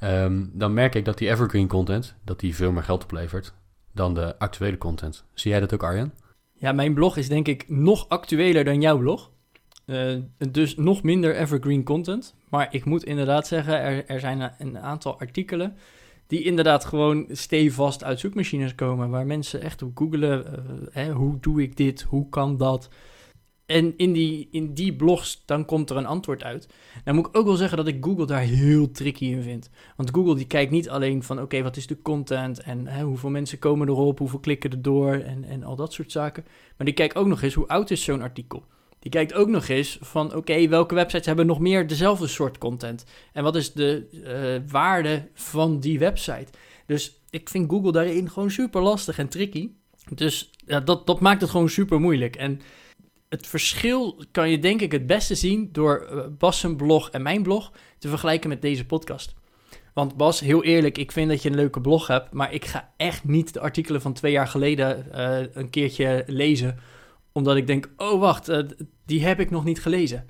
Um, 0.03 0.51
dan 0.53 0.73
merk 0.73 0.95
ik 0.95 1.05
dat 1.05 1.17
die 1.17 1.29
evergreen 1.29 1.67
content, 1.67 2.15
dat 2.23 2.39
die 2.39 2.55
veel 2.55 2.71
meer 2.71 2.83
geld 2.83 3.03
oplevert 3.03 3.53
dan 3.91 4.13
de 4.13 4.39
actuele 4.39 4.77
content. 4.77 5.25
Zie 5.33 5.51
jij 5.51 5.59
dat 5.59 5.73
ook, 5.73 5.83
Arjan? 5.83 6.11
Ja, 6.53 6.71
mijn 6.71 6.93
blog 6.93 7.17
is 7.17 7.27
denk 7.27 7.47
ik 7.47 7.69
nog 7.69 8.09
actueler 8.09 8.63
dan 8.63 8.81
jouw 8.81 8.97
blog. 8.97 9.31
Uh, 9.85 10.19
dus 10.51 10.75
nog 10.75 11.03
minder 11.03 11.35
evergreen 11.35 11.83
content. 11.83 12.35
Maar 12.49 12.67
ik 12.71 12.85
moet 12.85 13.03
inderdaad 13.03 13.47
zeggen, 13.47 13.79
er, 13.79 14.05
er 14.05 14.19
zijn 14.19 14.51
een 14.57 14.79
aantal 14.79 15.19
artikelen 15.19 15.77
die 16.27 16.43
inderdaad 16.43 16.85
gewoon 16.85 17.25
stevast 17.31 18.03
uit 18.03 18.19
zoekmachines 18.19 18.75
komen. 18.75 19.09
Waar 19.09 19.25
mensen 19.25 19.61
echt 19.61 19.81
op 19.81 19.97
googelen, 19.97 20.45
hè, 20.91 21.11
hoe 21.11 21.39
doe 21.39 21.61
ik 21.61 21.77
dit, 21.77 22.01
hoe 22.01 22.29
kan 22.29 22.57
dat... 22.57 22.89
En 23.65 23.93
in 23.97 24.13
die, 24.13 24.47
in 24.51 24.73
die 24.73 24.95
blogs, 24.95 25.43
dan 25.45 25.65
komt 25.65 25.89
er 25.89 25.97
een 25.97 26.05
antwoord 26.05 26.43
uit. 26.43 26.67
Dan 27.03 27.15
moet 27.15 27.27
ik 27.27 27.37
ook 27.37 27.45
wel 27.45 27.55
zeggen 27.55 27.77
dat 27.77 27.87
ik 27.87 28.03
Google 28.03 28.25
daar 28.25 28.41
heel 28.41 28.91
tricky 28.91 29.25
in 29.25 29.41
vind. 29.41 29.69
Want 29.95 30.09
Google 30.13 30.35
die 30.35 30.47
kijkt 30.47 30.71
niet 30.71 30.89
alleen 30.89 31.23
van, 31.23 31.41
oké, 31.41 31.61
wat 31.61 31.77
is 31.77 31.87
de 31.87 32.01
content 32.01 32.59
en 32.59 32.87
hè, 32.87 33.03
hoeveel 33.03 33.29
mensen 33.29 33.59
komen 33.59 33.87
erop, 33.87 34.19
hoeveel 34.19 34.39
klikken 34.39 34.71
er 34.71 34.81
door 34.81 35.13
en, 35.13 35.43
en 35.43 35.63
al 35.63 35.75
dat 35.75 35.93
soort 35.93 36.11
zaken. 36.11 36.45
Maar 36.77 36.85
die 36.85 36.95
kijkt 36.95 37.15
ook 37.15 37.27
nog 37.27 37.41
eens, 37.41 37.53
hoe 37.53 37.67
oud 37.67 37.91
is 37.91 38.03
zo'n 38.03 38.21
artikel? 38.21 38.63
Die 38.99 39.11
kijkt 39.11 39.33
ook 39.33 39.47
nog 39.47 39.67
eens 39.67 39.97
van, 40.01 40.35
oké, 40.35 40.67
welke 40.67 40.95
websites 40.95 41.25
hebben 41.25 41.45
nog 41.45 41.59
meer 41.59 41.87
dezelfde 41.87 42.27
soort 42.27 42.57
content? 42.57 43.05
En 43.33 43.43
wat 43.43 43.55
is 43.55 43.73
de 43.73 44.07
uh, 44.11 44.71
waarde 44.71 45.27
van 45.33 45.79
die 45.79 45.99
website? 45.99 46.47
Dus 46.85 47.21
ik 47.29 47.49
vind 47.49 47.69
Google 47.69 47.91
daarin 47.91 48.29
gewoon 48.29 48.51
super 48.51 48.81
lastig 48.81 49.17
en 49.17 49.27
tricky. 49.27 49.69
Dus 50.15 50.51
ja, 50.65 50.79
dat, 50.79 51.07
dat 51.07 51.19
maakt 51.19 51.41
het 51.41 51.49
gewoon 51.49 51.69
super 51.69 51.99
moeilijk. 51.99 52.35
En 52.35 52.61
het 53.33 53.47
verschil 53.47 54.23
kan 54.31 54.49
je 54.49 54.59
denk 54.59 54.81
ik 54.81 54.91
het 54.91 55.07
beste 55.07 55.35
zien 55.35 55.69
door 55.71 56.09
uh, 56.11 56.19
Bas 56.37 56.59
zijn 56.59 56.75
blog 56.75 57.09
en 57.09 57.21
mijn 57.21 57.43
blog 57.43 57.71
te 57.97 58.07
vergelijken 58.07 58.49
met 58.49 58.61
deze 58.61 58.85
podcast. 58.85 59.33
Want 59.93 60.17
Bas, 60.17 60.39
heel 60.39 60.63
eerlijk, 60.63 60.97
ik 60.97 61.11
vind 61.11 61.29
dat 61.29 61.41
je 61.41 61.49
een 61.49 61.55
leuke 61.55 61.81
blog 61.81 62.07
hebt, 62.07 62.33
maar 62.33 62.53
ik 62.53 62.65
ga 62.65 62.93
echt 62.97 63.23
niet 63.23 63.53
de 63.53 63.59
artikelen 63.59 64.01
van 64.01 64.13
twee 64.13 64.31
jaar 64.31 64.47
geleden 64.47 65.05
uh, 65.15 65.39
een 65.53 65.69
keertje 65.69 66.23
lezen, 66.27 66.79
omdat 67.31 67.55
ik 67.55 67.67
denk, 67.67 67.89
oh 67.97 68.19
wacht, 68.19 68.49
uh, 68.49 68.59
die 69.05 69.25
heb 69.25 69.39
ik 69.39 69.49
nog 69.49 69.63
niet 69.63 69.81
gelezen. 69.81 70.25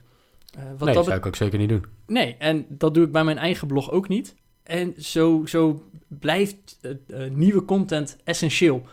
wat 0.77 0.86
nee, 0.86 0.93
dat 0.93 1.05
zou 1.05 1.17
ik 1.17 1.25
ook 1.25 1.36
zeker 1.36 1.60
niet 1.60 1.69
doen. 1.69 1.86
Nee, 2.07 2.36
en 2.38 2.65
dat 2.69 2.93
doe 2.93 3.05
ik 3.05 3.12
bij 3.12 3.24
mijn 3.24 3.38
eigen 3.38 3.67
blog 3.67 3.91
ook 3.91 4.07
niet. 4.07 4.36
En 4.63 4.93
zo, 4.98 5.45
zo 5.45 5.83
blijft 6.07 6.79
nieuwe 7.31 7.65
content 7.65 8.17
essentieel. 8.24 8.83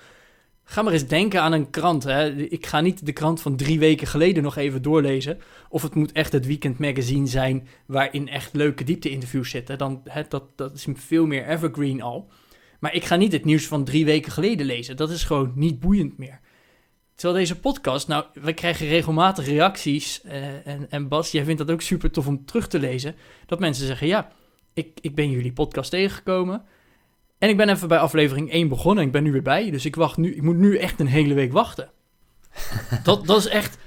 Ga 0.71 0.83
maar 0.83 0.93
eens 0.93 1.07
denken 1.07 1.43
aan 1.43 1.53
een 1.53 1.71
krant. 1.71 2.03
Hè. 2.05 2.33
Ik 2.33 2.67
ga 2.67 2.81
niet 2.81 3.07
de 3.07 3.13
krant 3.13 3.41
van 3.41 3.57
drie 3.57 3.79
weken 3.79 4.07
geleden 4.07 4.43
nog 4.43 4.57
even 4.57 4.83
doorlezen. 4.83 5.39
Of 5.69 5.83
het 5.83 5.95
moet 5.95 6.13
echt 6.13 6.33
het 6.33 6.47
Weekend 6.47 6.79
Magazine 6.79 7.27
zijn 7.27 7.69
waarin 7.87 8.29
echt 8.29 8.55
leuke 8.55 8.85
diepte-interviews 8.85 9.51
zitten. 9.51 9.79
Dan, 9.79 10.01
hè, 10.05 10.23
dat, 10.29 10.45
dat 10.57 10.75
is 10.75 10.87
veel 10.95 11.27
meer 11.27 11.49
evergreen 11.49 12.03
al. 12.03 12.31
Maar 12.81 12.95
ik 12.95 13.05
ga 13.05 13.17
niet 13.17 13.33
het 13.33 13.45
nieuws 13.45 13.67
van 13.67 13.85
drie 13.85 14.05
weken 14.05 14.33
geleden 14.33 14.67
lezen. 14.67 14.97
Dat 14.97 15.11
is 15.11 15.25
gewoon 15.25 15.53
niet 15.55 15.81
boeiend 15.81 16.19
meer. 16.19 16.41
Terwijl 17.15 17.39
deze 17.39 17.61
podcast, 17.61 18.09
nou, 18.09 18.25
we 18.33 18.53
krijgen 18.53 18.87
regelmatig 18.87 19.47
reacties. 19.47 20.21
Uh, 20.25 20.67
en, 20.67 20.91
en 20.91 21.09
Bas, 21.09 21.31
jij 21.31 21.45
vindt 21.45 21.61
dat 21.61 21.71
ook 21.71 21.83
super 21.83 22.11
tof 22.11 22.27
om 22.27 22.45
terug 22.45 22.69
te 22.69 22.79
lezen. 22.79 23.15
Dat 23.47 23.61
mensen 23.61 23.87
zeggen, 23.87 24.07
ja, 24.07 24.33
ik, 24.73 24.99
ik 25.01 25.15
ben 25.15 25.31
jullie 25.31 25.53
podcast 25.53 25.91
tegengekomen. 25.91 26.63
En 27.41 27.49
ik 27.49 27.57
ben 27.57 27.69
even 27.69 27.89
bij 27.89 27.99
aflevering 27.99 28.51
1 28.51 28.69
begonnen. 28.69 29.05
Ik 29.05 29.13
ben 29.13 29.23
nu 29.23 29.33
weer 29.33 29.43
bij. 29.43 29.71
Dus 29.71 29.85
ik, 29.85 29.97
wacht 29.97 30.17
nu, 30.17 30.35
ik 30.35 30.43
moet 30.43 30.57
nu 30.57 30.77
echt 30.77 31.01
een 31.01 31.07
hele 31.07 31.35
week 31.35 31.53
wachten. 31.53 31.91
dat, 33.03 33.27
dat 33.27 33.39
is 33.39 33.47
echt 33.47 33.79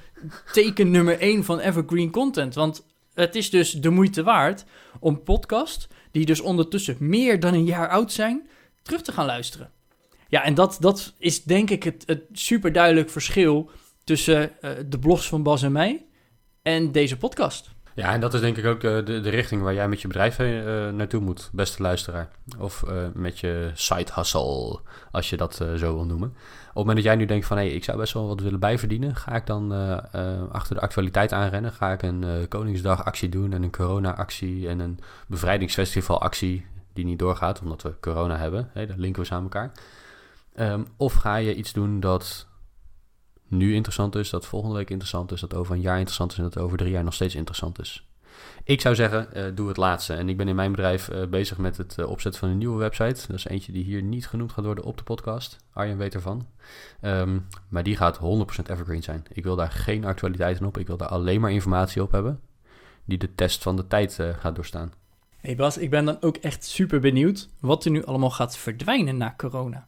teken 0.51 0.91
nummer 0.91 1.19
1 1.19 1.43
van 1.43 1.59
evergreen 1.59 2.11
content. 2.11 2.55
Want 2.55 2.85
het 3.13 3.35
is 3.35 3.49
dus 3.49 3.71
de 3.71 3.89
moeite 3.89 4.23
waard 4.23 4.65
om 4.99 5.23
podcast, 5.23 5.87
die 6.11 6.25
dus 6.25 6.41
ondertussen 6.41 6.95
meer 6.99 7.39
dan 7.39 7.53
een 7.53 7.65
jaar 7.65 7.89
oud 7.89 8.11
zijn, 8.11 8.47
terug 8.81 9.01
te 9.01 9.11
gaan 9.11 9.25
luisteren. 9.25 9.71
Ja, 10.27 10.43
en 10.43 10.53
dat, 10.53 10.77
dat 10.79 11.13
is 11.17 11.43
denk 11.43 11.69
ik 11.69 11.83
het, 11.83 12.03
het 12.05 12.21
super 12.31 12.71
duidelijk 12.71 13.09
verschil 13.09 13.69
tussen 14.03 14.51
uh, 14.61 14.71
de 14.85 14.99
blogs 14.99 15.27
van 15.27 15.43
Bas 15.43 15.63
en 15.63 15.71
mij 15.71 16.05
en 16.61 16.91
deze 16.91 17.17
podcast. 17.17 17.69
Ja, 17.95 18.13
en 18.13 18.19
dat 18.19 18.33
is 18.33 18.41
denk 18.41 18.57
ik 18.57 18.65
ook 18.65 18.81
de, 18.81 19.03
de, 19.03 19.29
richting 19.29 19.61
waar 19.61 19.73
jij 19.73 19.87
met 19.87 20.01
je 20.01 20.07
bedrijf 20.07 20.39
uh, 20.39 20.89
naartoe 20.89 21.21
moet, 21.21 21.49
beste 21.51 21.81
luisteraar. 21.81 22.29
Of 22.57 22.83
uh, 22.87 22.93
met 23.13 23.39
je 23.39 23.71
side 23.73 24.11
hustle, 24.13 24.79
als 25.11 25.29
je 25.29 25.37
dat 25.37 25.55
zo 25.55 25.93
wil 25.93 26.05
noemen. 26.05 26.29
Op 26.29 26.35
het 26.65 26.73
moment 26.75 26.95
dat 26.95 27.05
jij 27.05 27.15
nu 27.15 27.25
denkt 27.25 27.45
van, 27.45 27.57
hé, 27.57 27.63
hey, 27.63 27.73
ik 27.73 27.83
zou 27.83 27.97
best 27.97 28.13
wel 28.13 28.27
wat 28.27 28.39
willen 28.39 28.59
bijverdienen, 28.59 29.15
ga 29.15 29.35
ik 29.35 29.45
dan 29.45 29.71
achter 30.51 30.75
de 30.75 30.81
actualiteit 30.81 31.31
aanrennen? 31.31 31.71
Ga 31.71 31.91
ik 31.91 32.01
een 32.01 32.45
Koningsdag 32.49 33.05
actie 33.05 33.29
doen 33.29 33.53
en 33.53 33.63
een 33.63 33.71
corona-actie 33.71 34.67
en 34.67 34.79
een 34.79 34.99
bevrijdingsfestival 35.27 36.21
actie 36.21 36.65
die 36.93 37.05
niet 37.05 37.19
doorgaat, 37.19 37.61
omdat 37.61 37.81
we 37.81 37.93
corona 37.99 38.37
hebben. 38.37 38.69
Hey, 38.73 38.85
dat 38.85 38.97
linken 38.97 39.21
we 39.21 39.27
samen 39.27 39.43
elkaar. 39.43 39.71
Um, 40.59 40.87
of 40.97 41.13
ga 41.13 41.35
je 41.35 41.55
iets 41.55 41.73
doen 41.73 41.99
dat 41.99 42.47
nu 43.57 43.73
interessant 43.73 44.15
is, 44.15 44.29
dat 44.29 44.45
volgende 44.45 44.75
week 44.75 44.89
interessant 44.89 45.31
is, 45.31 45.39
dat 45.39 45.53
over 45.53 45.75
een 45.75 45.81
jaar 45.81 45.97
interessant 45.97 46.31
is 46.31 46.37
en 46.37 46.43
dat 46.43 46.57
over 46.57 46.77
drie 46.77 46.91
jaar 46.91 47.03
nog 47.03 47.13
steeds 47.13 47.35
interessant 47.35 47.79
is. 47.79 48.07
Ik 48.63 48.81
zou 48.81 48.95
zeggen, 48.95 49.27
uh, 49.35 49.43
doe 49.55 49.67
het 49.67 49.77
laatste. 49.77 50.13
En 50.13 50.29
ik 50.29 50.37
ben 50.37 50.47
in 50.47 50.55
mijn 50.55 50.71
bedrijf 50.71 51.09
uh, 51.09 51.25
bezig 51.25 51.57
met 51.57 51.77
het 51.77 51.95
uh, 51.99 52.09
opzetten 52.09 52.41
van 52.41 52.49
een 52.49 52.57
nieuwe 52.57 52.77
website. 52.77 53.27
Dat 53.27 53.37
is 53.37 53.45
eentje 53.45 53.71
die 53.71 53.83
hier 53.83 54.01
niet 54.01 54.27
genoemd 54.27 54.51
gaat 54.51 54.65
worden 54.65 54.83
op 54.83 54.97
de 54.97 55.03
podcast. 55.03 55.57
Arjen 55.73 55.97
weet 55.97 56.13
ervan. 56.13 56.47
Um, 57.01 57.47
maar 57.69 57.83
die 57.83 57.95
gaat 57.95 58.17
100% 58.17 58.21
evergreen 58.69 59.03
zijn. 59.03 59.23
Ik 59.31 59.43
wil 59.43 59.55
daar 59.55 59.71
geen 59.71 60.05
actualiteiten 60.05 60.65
op. 60.65 60.77
Ik 60.77 60.87
wil 60.87 60.97
daar 60.97 61.07
alleen 61.07 61.41
maar 61.41 61.51
informatie 61.51 62.01
op 62.01 62.11
hebben 62.11 62.39
die 63.05 63.17
de 63.17 63.35
test 63.35 63.63
van 63.63 63.75
de 63.75 63.87
tijd 63.87 64.19
gaat 64.39 64.55
doorstaan. 64.55 64.93
Hey 65.37 65.55
Bas, 65.55 65.77
ik 65.77 65.89
ben 65.89 66.05
dan 66.05 66.21
ook 66.21 66.37
echt 66.37 66.65
super 66.65 66.99
benieuwd 66.99 67.49
wat 67.59 67.85
er 67.85 67.91
nu 67.91 68.05
allemaal 68.05 68.29
gaat 68.29 68.57
verdwijnen 68.57 69.17
na 69.17 69.33
corona. 69.37 69.87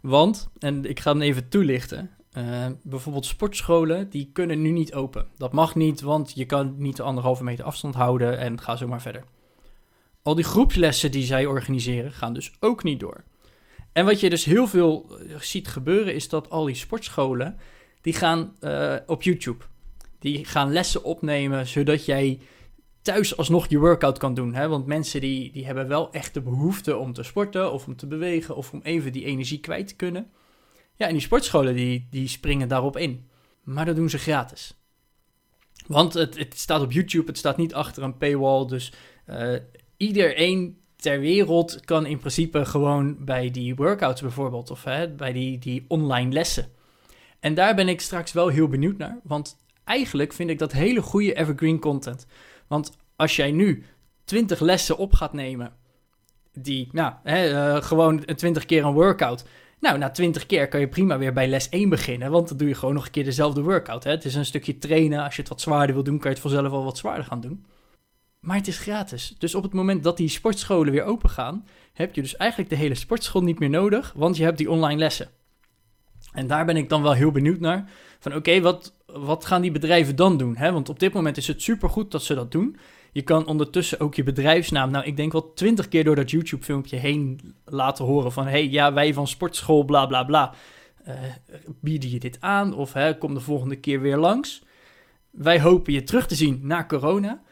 Want, 0.00 0.48
en 0.58 0.84
ik 0.84 1.00
ga 1.00 1.12
hem 1.12 1.20
even 1.20 1.48
toelichten, 1.48 2.10
uh, 2.38 2.66
bijvoorbeeld 2.82 3.26
sportscholen, 3.26 4.10
die 4.10 4.30
kunnen 4.32 4.62
nu 4.62 4.70
niet 4.70 4.94
open. 4.94 5.26
Dat 5.36 5.52
mag 5.52 5.74
niet, 5.74 6.00
want 6.00 6.32
je 6.34 6.44
kan 6.44 6.74
niet 6.76 6.96
de 6.96 7.02
anderhalve 7.02 7.44
meter 7.44 7.64
afstand 7.64 7.94
houden 7.94 8.38
en 8.38 8.60
ga 8.60 8.76
zo 8.76 8.88
maar 8.88 9.02
verder. 9.02 9.24
Al 10.22 10.34
die 10.34 10.44
groepslessen 10.44 11.10
die 11.10 11.24
zij 11.24 11.46
organiseren, 11.46 12.12
gaan 12.12 12.32
dus 12.32 12.52
ook 12.60 12.82
niet 12.82 13.00
door. 13.00 13.24
En 13.92 14.04
wat 14.04 14.20
je 14.20 14.30
dus 14.30 14.44
heel 14.44 14.66
veel 14.66 15.18
eh, 15.18 15.40
ziet 15.40 15.68
gebeuren, 15.68 16.14
is 16.14 16.28
dat 16.28 16.50
al 16.50 16.64
die 16.64 16.74
sportscholen, 16.74 17.56
die 18.00 18.12
gaan 18.12 18.56
uh, 18.60 18.94
op 19.06 19.22
YouTube. 19.22 19.64
Die 20.18 20.44
gaan 20.44 20.72
lessen 20.72 21.04
opnemen, 21.04 21.66
zodat 21.66 22.04
jij 22.04 22.40
thuis 23.02 23.36
alsnog 23.36 23.68
je 23.68 23.78
workout 23.78 24.18
kan 24.18 24.34
doen. 24.34 24.54
Hè? 24.54 24.68
Want 24.68 24.86
mensen 24.86 25.20
die, 25.20 25.52
die 25.52 25.66
hebben 25.66 25.88
wel 25.88 26.12
echt 26.12 26.34
de 26.34 26.40
behoefte 26.40 26.96
om 26.96 27.12
te 27.12 27.22
sporten 27.22 27.72
of 27.72 27.86
om 27.86 27.96
te 27.96 28.06
bewegen 28.06 28.56
of 28.56 28.72
om 28.72 28.80
even 28.82 29.12
die 29.12 29.24
energie 29.24 29.60
kwijt 29.60 29.88
te 29.88 29.96
kunnen. 29.96 30.30
Ja, 31.02 31.08
en 31.08 31.14
die 31.14 31.22
sportscholen 31.22 31.74
die, 31.74 32.06
die 32.10 32.28
springen 32.28 32.68
daarop 32.68 32.96
in. 32.96 33.28
Maar 33.62 33.84
dat 33.84 33.96
doen 33.96 34.10
ze 34.10 34.18
gratis. 34.18 34.74
Want 35.86 36.14
het, 36.14 36.38
het 36.38 36.58
staat 36.58 36.80
op 36.80 36.92
YouTube, 36.92 37.26
het 37.26 37.38
staat 37.38 37.56
niet 37.56 37.74
achter 37.74 38.02
een 38.02 38.16
paywall. 38.16 38.66
Dus 38.66 38.92
uh, 39.26 39.54
iedereen 39.96 40.80
ter 40.96 41.20
wereld 41.20 41.80
kan 41.84 42.06
in 42.06 42.18
principe 42.18 42.64
gewoon 42.64 43.24
bij 43.24 43.50
die 43.50 43.74
workouts 43.74 44.20
bijvoorbeeld, 44.20 44.70
of 44.70 44.84
hè, 44.84 45.08
bij 45.08 45.32
die, 45.32 45.58
die 45.58 45.84
online 45.88 46.32
lessen. 46.32 46.70
En 47.40 47.54
daar 47.54 47.74
ben 47.74 47.88
ik 47.88 48.00
straks 48.00 48.32
wel 48.32 48.48
heel 48.48 48.68
benieuwd 48.68 48.98
naar, 48.98 49.18
want 49.22 49.56
eigenlijk 49.84 50.32
vind 50.32 50.50
ik 50.50 50.58
dat 50.58 50.72
hele 50.72 51.02
goede 51.02 51.34
evergreen 51.34 51.78
content. 51.78 52.26
Want 52.66 52.96
als 53.16 53.36
jij 53.36 53.50
nu 53.50 53.84
20 54.24 54.60
lessen 54.60 54.98
op 54.98 55.12
gaat 55.12 55.32
nemen, 55.32 55.72
die, 56.52 56.88
nou, 56.92 57.14
hè, 57.22 57.50
uh, 57.50 57.82
gewoon 57.82 58.24
20 58.24 58.66
keer 58.66 58.84
een 58.84 58.92
workout, 58.92 59.44
nou, 59.82 59.98
na 59.98 60.10
twintig 60.10 60.46
keer 60.46 60.68
kan 60.68 60.80
je 60.80 60.88
prima 60.88 61.18
weer 61.18 61.32
bij 61.32 61.48
les 61.48 61.68
1 61.68 61.88
beginnen, 61.88 62.30
want 62.30 62.48
dan 62.48 62.56
doe 62.56 62.68
je 62.68 62.74
gewoon 62.74 62.94
nog 62.94 63.04
een 63.04 63.10
keer 63.10 63.24
dezelfde 63.24 63.62
workout. 63.62 64.04
Hè? 64.04 64.10
Het 64.10 64.24
is 64.24 64.34
een 64.34 64.44
stukje 64.44 64.78
trainen. 64.78 65.24
Als 65.24 65.34
je 65.34 65.40
het 65.40 65.50
wat 65.50 65.60
zwaarder 65.60 65.94
wil 65.94 66.04
doen, 66.04 66.18
kan 66.18 66.30
je 66.30 66.36
het 66.36 66.46
vanzelf 66.46 66.72
al 66.72 66.84
wat 66.84 66.98
zwaarder 66.98 67.24
gaan 67.24 67.40
doen. 67.40 67.64
Maar 68.40 68.56
het 68.56 68.66
is 68.66 68.78
gratis. 68.78 69.34
Dus 69.38 69.54
op 69.54 69.62
het 69.62 69.72
moment 69.72 70.02
dat 70.02 70.16
die 70.16 70.28
sportscholen 70.28 70.92
weer 70.92 71.04
open 71.04 71.30
gaan, 71.30 71.66
heb 71.92 72.14
je 72.14 72.22
dus 72.22 72.36
eigenlijk 72.36 72.70
de 72.70 72.76
hele 72.76 72.94
sportschool 72.94 73.42
niet 73.42 73.58
meer 73.58 73.70
nodig, 73.70 74.12
want 74.16 74.36
je 74.36 74.44
hebt 74.44 74.58
die 74.58 74.70
online 74.70 74.98
lessen. 74.98 75.28
En 76.32 76.46
daar 76.46 76.64
ben 76.64 76.76
ik 76.76 76.88
dan 76.88 77.02
wel 77.02 77.12
heel 77.12 77.30
benieuwd 77.30 77.60
naar. 77.60 77.90
Van 78.18 78.34
oké, 78.34 78.60
wat, 78.60 78.94
wat 79.06 79.44
gaan 79.44 79.62
die 79.62 79.70
bedrijven 79.70 80.16
dan 80.16 80.36
doen? 80.36 80.56
Hè? 80.56 80.72
Want 80.72 80.88
op 80.88 80.98
dit 80.98 81.12
moment 81.12 81.36
is 81.36 81.46
het 81.46 81.62
supergoed 81.62 82.10
dat 82.10 82.22
ze 82.22 82.34
dat 82.34 82.52
doen. 82.52 82.76
Je 83.12 83.22
kan 83.22 83.46
ondertussen 83.46 84.00
ook 84.00 84.14
je 84.14 84.22
bedrijfsnaam, 84.22 84.90
nou 84.90 85.04
ik 85.04 85.16
denk 85.16 85.32
wel 85.32 85.52
twintig 85.52 85.88
keer 85.88 86.04
door 86.04 86.16
dat 86.16 86.30
YouTube 86.30 86.64
filmpje 86.64 86.96
heen 86.96 87.54
laten 87.64 88.04
horen 88.04 88.32
van 88.32 88.46
hey, 88.46 88.68
ja 88.68 88.92
wij 88.92 89.14
van 89.14 89.26
sportschool 89.26 89.84
bla 89.84 90.06
bla 90.06 90.24
bla, 90.24 90.54
uh, 91.08 91.14
bieden 91.80 92.10
je 92.10 92.18
dit 92.18 92.40
aan 92.40 92.74
of 92.74 92.92
hè, 92.92 93.18
kom 93.18 93.34
de 93.34 93.40
volgende 93.40 93.76
keer 93.76 94.00
weer 94.00 94.16
langs. 94.16 94.64
Wij 95.30 95.60
hopen 95.60 95.92
je 95.92 96.02
terug 96.02 96.26
te 96.26 96.34
zien 96.34 96.60
na 96.62 96.84
corona. 96.84 97.42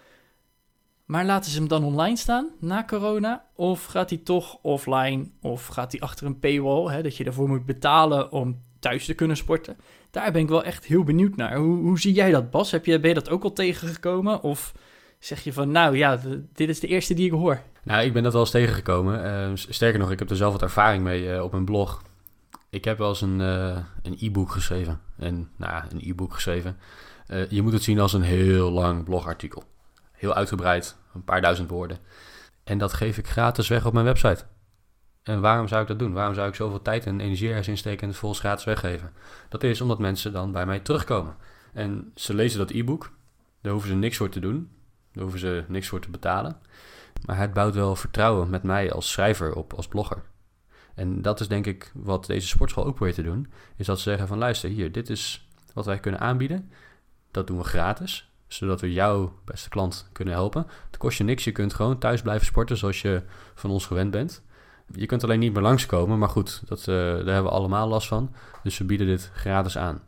Maar 1.04 1.24
laten 1.24 1.50
ze 1.50 1.58
hem 1.58 1.68
dan 1.68 1.84
online 1.84 2.16
staan 2.16 2.50
na 2.60 2.84
corona? 2.84 3.44
Of 3.54 3.84
gaat 3.84 4.10
hij 4.10 4.18
toch 4.18 4.58
offline? 4.62 5.30
Of 5.40 5.66
gaat 5.66 5.92
hij 5.92 6.00
achter 6.00 6.26
een 6.26 6.38
paywall, 6.38 6.92
hè, 6.92 7.02
dat 7.02 7.16
je 7.16 7.24
ervoor 7.24 7.48
moet 7.48 7.66
betalen 7.66 8.32
om 8.32 8.62
thuis 8.78 9.04
te 9.04 9.14
kunnen 9.14 9.36
sporten? 9.36 9.76
Daar 10.10 10.32
ben 10.32 10.42
ik 10.42 10.48
wel 10.48 10.64
echt 10.64 10.84
heel 10.84 11.04
benieuwd 11.04 11.36
naar. 11.36 11.56
Hoe, 11.56 11.76
hoe 11.76 12.00
zie 12.00 12.12
jij 12.12 12.30
dat, 12.30 12.50
Bas? 12.50 12.70
Heb 12.70 12.86
je, 12.86 13.00
ben 13.00 13.08
je 13.08 13.14
dat 13.14 13.30
ook 13.30 13.44
al 13.44 13.52
tegengekomen? 13.52 14.42
Of 14.42 14.72
zeg 15.20 15.44
je 15.44 15.52
van, 15.52 15.70
nou 15.70 15.96
ja, 15.96 16.20
dit 16.52 16.68
is 16.68 16.80
de 16.80 16.86
eerste 16.86 17.14
die 17.14 17.26
ik 17.26 17.32
hoor? 17.32 17.62
Nou, 17.82 18.04
ik 18.04 18.12
ben 18.12 18.22
dat 18.22 18.32
wel 18.32 18.40
eens 18.40 18.50
tegengekomen. 18.50 19.24
Uh, 19.24 19.50
sterker 19.54 19.98
nog, 19.98 20.10
ik 20.10 20.18
heb 20.18 20.30
er 20.30 20.36
zelf 20.36 20.52
wat 20.52 20.62
ervaring 20.62 21.02
mee 21.02 21.34
uh, 21.34 21.42
op 21.42 21.52
mijn 21.52 21.64
blog. 21.64 22.02
Ik 22.70 22.84
heb 22.84 22.98
wel 22.98 23.08
eens 23.08 23.20
een 23.20 23.40
uh, 23.40 23.78
een 24.02 24.16
e-book 24.18 24.50
geschreven. 24.50 25.00
En, 25.18 25.50
nou, 25.56 25.84
een 25.90 26.10
e-book 26.10 26.34
geschreven. 26.34 26.76
je 27.48 27.62
moet 27.62 27.72
het 27.72 27.82
zien 27.82 28.00
als 28.00 28.12
een 28.12 28.22
heel 28.22 28.70
lang 28.70 29.04
blogartikel. 29.04 29.62
Heel 30.12 30.34
uitgebreid, 30.34 30.96
een 31.14 31.24
paar 31.24 31.40
duizend 31.40 31.70
woorden. 31.70 31.98
En 32.64 32.78
dat 32.78 32.92
geef 32.92 33.18
ik 33.18 33.28
gratis 33.28 33.68
weg 33.68 33.86
op 33.86 33.92
mijn 33.92 34.04
website. 34.04 34.44
En 35.22 35.40
waarom 35.40 35.68
zou 35.68 35.82
ik 35.82 35.88
dat 35.88 35.98
doen? 35.98 36.12
Waarom 36.12 36.34
zou 36.34 36.48
ik 36.48 36.54
zoveel 36.54 36.82
tijd 36.82 37.06
en 37.06 37.20
energie 37.20 37.48
ergens 37.48 37.68
insteken 37.68 38.02
en 38.02 38.08
het 38.08 38.16
volgens 38.16 38.40
gratis 38.40 38.64
weggeven? 38.64 39.12
Dat 39.48 39.62
is 39.62 39.80
omdat 39.80 39.98
mensen 39.98 40.32
dan 40.32 40.52
bij 40.52 40.66
mij 40.66 40.80
terugkomen. 40.80 41.36
En 41.72 42.12
ze 42.14 42.34
lezen 42.34 42.58
dat 42.58 42.70
e-book, 42.70 43.12
daar 43.60 43.72
hoeven 43.72 43.90
ze 43.90 43.96
niks 43.96 44.16
voor 44.16 44.28
te 44.28 44.40
doen. 44.40 44.70
Daar 45.12 45.22
hoeven 45.22 45.40
ze 45.40 45.64
niks 45.68 45.88
voor 45.88 46.00
te 46.00 46.10
betalen. 46.10 46.56
Maar 47.26 47.38
het 47.38 47.52
bouwt 47.52 47.74
wel 47.74 47.96
vertrouwen 47.96 48.50
met 48.50 48.62
mij 48.62 48.92
als 48.92 49.10
schrijver 49.10 49.54
op, 49.54 49.72
als 49.72 49.88
blogger. 49.88 50.22
En 50.94 51.22
dat 51.22 51.40
is 51.40 51.48
denk 51.48 51.66
ik 51.66 51.92
wat 51.94 52.26
deze 52.26 52.46
sportschool 52.46 52.84
ook 52.84 52.94
probeert 52.94 53.16
te 53.16 53.22
doen. 53.22 53.52
Is 53.76 53.86
dat 53.86 53.96
ze 53.96 54.02
zeggen 54.02 54.28
van 54.28 54.38
luister, 54.38 54.70
hier, 54.70 54.92
dit 54.92 55.10
is 55.10 55.48
wat 55.74 55.86
wij 55.86 55.98
kunnen 55.98 56.20
aanbieden. 56.20 56.70
Dat 57.30 57.46
doen 57.46 57.58
we 57.58 57.64
gratis 57.64 58.30
zodat 58.52 58.80
we 58.80 58.92
jouw 58.92 59.32
beste 59.44 59.68
klant 59.68 60.08
kunnen 60.12 60.34
helpen. 60.34 60.66
Het 60.86 60.96
kost 60.96 61.18
je 61.18 61.24
niks, 61.24 61.44
je 61.44 61.52
kunt 61.52 61.74
gewoon 61.74 61.98
thuis 61.98 62.22
blijven 62.22 62.46
sporten 62.46 62.76
zoals 62.76 63.02
je 63.02 63.22
van 63.54 63.70
ons 63.70 63.86
gewend 63.86 64.10
bent. 64.10 64.42
Je 64.94 65.06
kunt 65.06 65.24
alleen 65.24 65.38
niet 65.38 65.52
meer 65.52 65.62
langskomen, 65.62 66.18
maar 66.18 66.28
goed, 66.28 66.62
dat, 66.66 66.78
uh, 66.78 66.86
daar 66.86 67.16
hebben 67.16 67.42
we 67.42 67.50
allemaal 67.50 67.88
last 67.88 68.08
van. 68.08 68.34
Dus 68.62 68.78
we 68.78 68.84
bieden 68.84 69.06
dit 69.06 69.30
gratis 69.34 69.78
aan. 69.78 70.02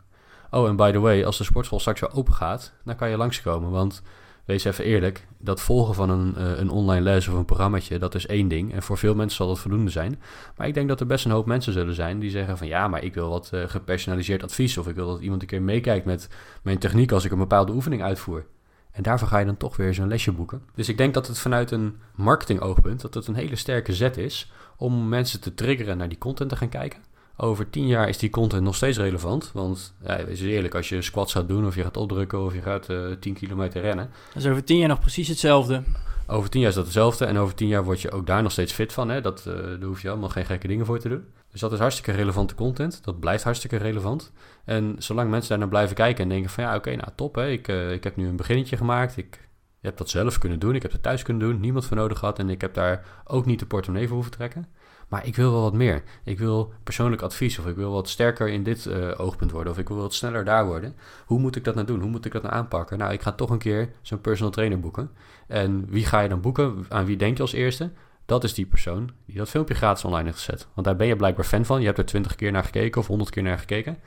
Oh, 0.50 0.68
en 0.68 0.76
by 0.76 0.92
the 0.92 0.98
way, 0.98 1.24
als 1.24 1.38
de 1.38 1.44
sportschool 1.44 1.80
straks 1.80 2.00
weer 2.00 2.12
open 2.12 2.34
gaat, 2.34 2.72
dan 2.84 2.96
kan 2.96 3.10
je 3.10 3.16
langskomen. 3.16 3.70
Want 3.70 4.02
wees 4.44 4.64
even 4.64 4.84
eerlijk, 4.84 5.26
dat 5.38 5.60
volgen 5.60 5.94
van 5.94 6.10
een, 6.10 6.34
uh, 6.38 6.58
een 6.58 6.70
online 6.70 7.00
les 7.00 7.28
of 7.28 7.34
een 7.34 7.44
programmaatje, 7.44 7.98
dat 7.98 8.14
is 8.14 8.26
één 8.26 8.48
ding. 8.48 8.72
En 8.72 8.82
voor 8.82 8.98
veel 8.98 9.14
mensen 9.14 9.36
zal 9.36 9.46
dat 9.46 9.58
voldoende 9.58 9.90
zijn. 9.90 10.20
Maar 10.56 10.66
ik 10.66 10.74
denk 10.74 10.88
dat 10.88 11.00
er 11.00 11.06
best 11.06 11.24
een 11.24 11.30
hoop 11.30 11.46
mensen 11.46 11.72
zullen 11.72 11.94
zijn 11.94 12.18
die 12.18 12.30
zeggen 12.30 12.58
van 12.58 12.66
ja, 12.66 12.88
maar 12.88 13.04
ik 13.04 13.14
wil 13.14 13.28
wat 13.28 13.50
uh, 13.54 13.62
gepersonaliseerd 13.66 14.42
advies. 14.42 14.78
Of 14.78 14.88
ik 14.88 14.94
wil 14.94 15.06
dat 15.06 15.20
iemand 15.20 15.42
een 15.42 15.48
keer 15.48 15.62
meekijkt 15.62 16.04
met 16.04 16.28
mijn 16.62 16.78
techniek 16.78 17.12
als 17.12 17.24
ik 17.24 17.32
een 17.32 17.38
bepaalde 17.38 17.72
oefening 17.72 18.02
uitvoer. 18.02 18.44
En 18.92 19.02
daarvoor 19.02 19.28
ga 19.28 19.38
je 19.38 19.46
dan 19.46 19.56
toch 19.56 19.76
weer 19.76 19.94
zo'n 19.94 20.08
lesje 20.08 20.32
boeken. 20.32 20.62
Dus 20.74 20.88
ik 20.88 20.96
denk 20.96 21.14
dat 21.14 21.26
het 21.26 21.38
vanuit 21.38 21.70
een 21.70 21.96
marketingoogpunt, 22.14 23.00
dat 23.00 23.14
het 23.14 23.26
een 23.26 23.34
hele 23.34 23.56
sterke 23.56 23.94
zet 23.94 24.16
is 24.16 24.52
om 24.76 25.08
mensen 25.08 25.40
te 25.40 25.54
triggeren 25.54 25.96
naar 25.96 26.08
die 26.08 26.18
content 26.18 26.50
te 26.50 26.56
gaan 26.56 26.68
kijken. 26.68 27.00
Over 27.44 27.70
tien 27.70 27.86
jaar 27.86 28.08
is 28.08 28.18
die 28.18 28.30
content 28.30 28.62
nog 28.62 28.74
steeds 28.74 28.98
relevant. 28.98 29.50
Want 29.54 29.94
ja, 30.04 30.24
wees 30.24 30.40
eerlijk, 30.40 30.74
als 30.74 30.88
je 30.88 31.02
squats 31.02 31.32
gaat 31.32 31.48
doen 31.48 31.66
of 31.66 31.74
je 31.74 31.82
gaat 31.82 31.96
opdrukken 31.96 32.44
of 32.44 32.54
je 32.54 32.62
gaat 32.62 32.90
uh, 32.90 33.12
10 33.20 33.34
kilometer 33.34 33.80
rennen. 33.80 34.10
Dat 34.32 34.42
is 34.42 34.48
over 34.48 34.64
tien 34.64 34.78
jaar 34.78 34.88
nog 34.88 35.00
precies 35.00 35.28
hetzelfde. 35.28 35.82
Over 36.26 36.50
tien 36.50 36.60
jaar 36.60 36.70
is 36.70 36.76
dat 36.76 36.84
hetzelfde. 36.84 37.24
En 37.24 37.38
over 37.38 37.54
tien 37.54 37.68
jaar 37.68 37.84
word 37.84 38.00
je 38.00 38.10
ook 38.10 38.26
daar 38.26 38.42
nog 38.42 38.52
steeds 38.52 38.72
fit 38.72 38.92
van. 38.92 39.08
Hè? 39.08 39.20
Dat, 39.20 39.44
uh, 39.48 39.54
daar 39.54 39.82
hoef 39.82 40.02
je 40.02 40.10
allemaal 40.10 40.28
geen 40.28 40.44
gekke 40.44 40.66
dingen 40.66 40.86
voor 40.86 40.98
te 40.98 41.08
doen. 41.08 41.24
Dus 41.50 41.60
dat 41.60 41.72
is 41.72 41.78
hartstikke 41.78 42.12
relevante 42.12 42.54
content. 42.54 43.04
Dat 43.04 43.20
blijft 43.20 43.44
hartstikke 43.44 43.76
relevant. 43.76 44.32
En 44.64 44.96
zolang 44.98 45.30
mensen 45.30 45.48
daar 45.48 45.58
naar 45.58 45.68
blijven 45.68 45.96
kijken 45.96 46.22
en 46.22 46.28
denken 46.28 46.50
van 46.50 46.64
ja, 46.64 46.76
oké, 46.76 46.96
nou 46.96 47.08
top. 47.14 47.34
Hè? 47.34 47.48
Ik, 47.48 47.68
uh, 47.68 47.92
ik 47.92 48.04
heb 48.04 48.16
nu 48.16 48.28
een 48.28 48.36
beginnetje 48.36 48.76
gemaakt. 48.76 49.16
Ik 49.16 49.48
heb 49.80 49.96
dat 49.96 50.10
zelf 50.10 50.38
kunnen 50.38 50.58
doen. 50.58 50.74
Ik 50.74 50.82
heb 50.82 50.92
het 50.92 51.02
thuis 51.02 51.22
kunnen 51.22 51.48
doen. 51.48 51.60
Niemand 51.60 51.86
voor 51.86 51.96
nodig 51.96 52.18
gehad. 52.18 52.38
En 52.38 52.50
ik 52.50 52.60
heb 52.60 52.74
daar 52.74 53.04
ook 53.24 53.46
niet 53.46 53.58
de 53.58 53.66
portemonnee 53.66 54.06
voor 54.06 54.16
hoeven 54.16 54.32
trekken. 54.32 54.66
Maar 55.12 55.26
ik 55.26 55.36
wil 55.36 55.52
wel 55.52 55.62
wat 55.62 55.72
meer. 55.72 56.02
Ik 56.24 56.38
wil 56.38 56.72
persoonlijk 56.84 57.22
advies 57.22 57.58
of 57.58 57.66
ik 57.66 57.76
wil 57.76 57.92
wat 57.92 58.08
sterker 58.08 58.48
in 58.48 58.62
dit 58.62 58.84
uh, 58.84 59.20
oogpunt 59.20 59.50
worden 59.50 59.72
of 59.72 59.78
ik 59.78 59.88
wil 59.88 59.96
wat 59.96 60.14
sneller 60.14 60.44
daar 60.44 60.66
worden. 60.66 60.94
Hoe 61.26 61.38
moet 61.38 61.56
ik 61.56 61.64
dat 61.64 61.74
nou 61.74 61.86
doen? 61.86 62.00
Hoe 62.00 62.10
moet 62.10 62.24
ik 62.24 62.32
dat 62.32 62.42
nou 62.42 62.54
aanpakken? 62.54 62.98
Nou, 62.98 63.12
ik 63.12 63.22
ga 63.22 63.32
toch 63.32 63.50
een 63.50 63.58
keer 63.58 63.88
zo'n 64.02 64.20
personal 64.20 64.52
trainer 64.52 64.80
boeken. 64.80 65.10
En 65.46 65.86
wie 65.88 66.04
ga 66.04 66.20
je 66.20 66.28
dan 66.28 66.40
boeken? 66.40 66.86
Aan 66.88 67.04
wie 67.04 67.16
denk 67.16 67.36
je 67.36 67.42
als 67.42 67.52
eerste? 67.52 67.90
Dat 68.26 68.44
is 68.44 68.54
die 68.54 68.66
persoon 68.66 69.10
die 69.26 69.36
dat 69.36 69.48
filmpje 69.48 69.74
gratis 69.74 70.04
online 70.04 70.24
heeft 70.24 70.38
gezet. 70.38 70.66
Want 70.74 70.86
daar 70.86 70.96
ben 70.96 71.06
je 71.06 71.16
blijkbaar 71.16 71.44
fan 71.44 71.64
van. 71.64 71.80
Je 71.80 71.86
hebt 71.86 71.98
er 71.98 72.04
twintig 72.04 72.34
keer 72.34 72.52
naar 72.52 72.64
gekeken 72.64 73.00
of 73.00 73.06
honderd 73.06 73.30
keer 73.30 73.42
naar 73.42 73.58
gekeken. 73.58 73.98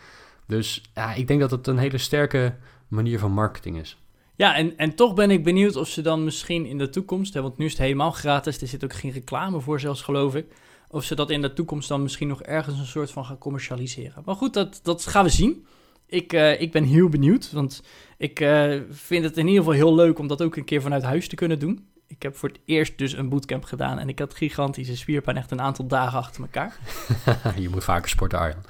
Dus 0.47 0.83
ja, 0.93 1.13
ik 1.13 1.27
denk 1.27 1.39
dat 1.39 1.51
het 1.51 1.67
een 1.67 1.77
hele 1.77 1.97
sterke 1.97 2.55
manier 2.87 3.19
van 3.19 3.31
marketing 3.31 3.79
is. 3.79 3.97
Ja, 4.35 4.55
en, 4.55 4.77
en 4.77 4.95
toch 4.95 5.13
ben 5.13 5.31
ik 5.31 5.43
benieuwd 5.43 5.75
of 5.75 5.87
ze 5.87 6.01
dan 6.01 6.23
misschien 6.23 6.65
in 6.65 6.77
de 6.77 6.89
toekomst, 6.89 7.33
hè, 7.33 7.41
want 7.41 7.57
nu 7.57 7.65
is 7.65 7.71
het 7.71 7.81
helemaal 7.81 8.11
gratis, 8.11 8.61
er 8.61 8.67
zit 8.67 8.83
ook 8.83 8.93
geen 8.93 9.11
reclame 9.11 9.61
voor 9.61 9.79
zelfs 9.79 10.01
geloof 10.01 10.35
ik, 10.35 10.45
of 10.95 11.03
ze 11.03 11.15
dat 11.15 11.29
in 11.29 11.41
de 11.41 11.53
toekomst 11.53 11.87
dan 11.87 12.01
misschien 12.01 12.27
nog 12.27 12.41
ergens 12.41 12.79
een 12.79 12.85
soort 12.85 13.11
van 13.11 13.25
gaan 13.25 13.37
commercialiseren. 13.37 14.21
Maar 14.25 14.35
goed, 14.35 14.53
dat, 14.53 14.79
dat 14.83 15.07
gaan 15.07 15.23
we 15.23 15.29
zien. 15.29 15.65
Ik, 16.07 16.33
uh, 16.33 16.61
ik 16.61 16.71
ben 16.71 16.83
heel 16.83 17.09
benieuwd, 17.09 17.51
want 17.51 17.83
ik 18.17 18.39
uh, 18.39 18.81
vind 18.89 19.23
het 19.23 19.37
in 19.37 19.47
ieder 19.47 19.63
geval 19.63 19.77
heel 19.77 19.95
leuk 19.95 20.19
om 20.19 20.27
dat 20.27 20.41
ook 20.41 20.55
een 20.55 20.65
keer 20.65 20.81
vanuit 20.81 21.03
huis 21.03 21.27
te 21.27 21.35
kunnen 21.35 21.59
doen. 21.59 21.87
Ik 22.07 22.21
heb 22.21 22.35
voor 22.35 22.49
het 22.49 22.59
eerst 22.65 22.97
dus 22.97 23.13
een 23.13 23.29
bootcamp 23.29 23.63
gedaan 23.63 23.99
en 23.99 24.09
ik 24.09 24.19
had 24.19 24.33
gigantische 24.33 24.97
spierpijn 24.97 25.37
echt 25.37 25.51
een 25.51 25.61
aantal 25.61 25.87
dagen 25.87 26.19
achter 26.19 26.41
elkaar. 26.41 26.77
je 27.61 27.69
moet 27.69 27.83
vaker 27.83 28.09
sporten, 28.09 28.39
Arjan. 28.39 28.63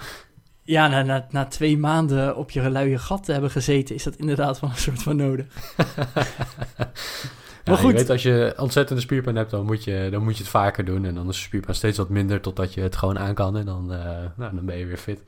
Ja, 0.64 0.88
na, 0.88 1.02
na, 1.02 1.28
na, 1.30 1.46
twee 1.46 1.78
maanden 1.78 2.36
op 2.36 2.52
je 2.52 2.70
luie 2.70 2.98
gat 2.98 3.24
te 3.24 3.32
hebben 3.32 3.52
gezeten, 3.52 3.96
is 3.96 4.04
dat 4.04 4.16
inderdaad 4.16 4.60
wel 4.60 4.70
een 4.70 4.76
soort 4.76 5.04
van 5.04 5.16
nodig. 5.16 5.46
Ja, 7.66 7.72
maar 7.72 7.82
goed. 7.82 7.92
Je 7.92 7.98
weet, 7.98 8.10
als 8.10 8.24
je 8.24 8.54
ontzettende 8.58 9.02
spierpijn 9.02 9.36
hebt, 9.36 9.52
dan 9.52 9.66
moet, 9.66 9.84
je, 9.84 10.08
dan 10.12 10.24
moet 10.24 10.38
je 10.38 10.44
het 10.44 10.52
vaker 10.52 10.86
doen. 10.86 11.06
En 11.06 11.16
dan 11.16 11.30
is 11.30 11.36
de 11.36 11.42
spierpijn 11.42 11.76
steeds 11.76 11.98
wat 11.98 12.10
minder 12.10 12.42
totdat 12.42 12.74
je 12.74 12.82
het 12.82 12.96
gewoon 12.96 13.20
aan 13.20 13.34
kan. 13.34 13.58
En 13.58 13.66
dan, 13.66 13.92
uh, 13.92 14.00
nou, 14.36 14.56
dan 14.56 14.66
ben 14.66 14.78
je 14.78 14.86
weer 14.86 14.98
fit. 14.98 15.24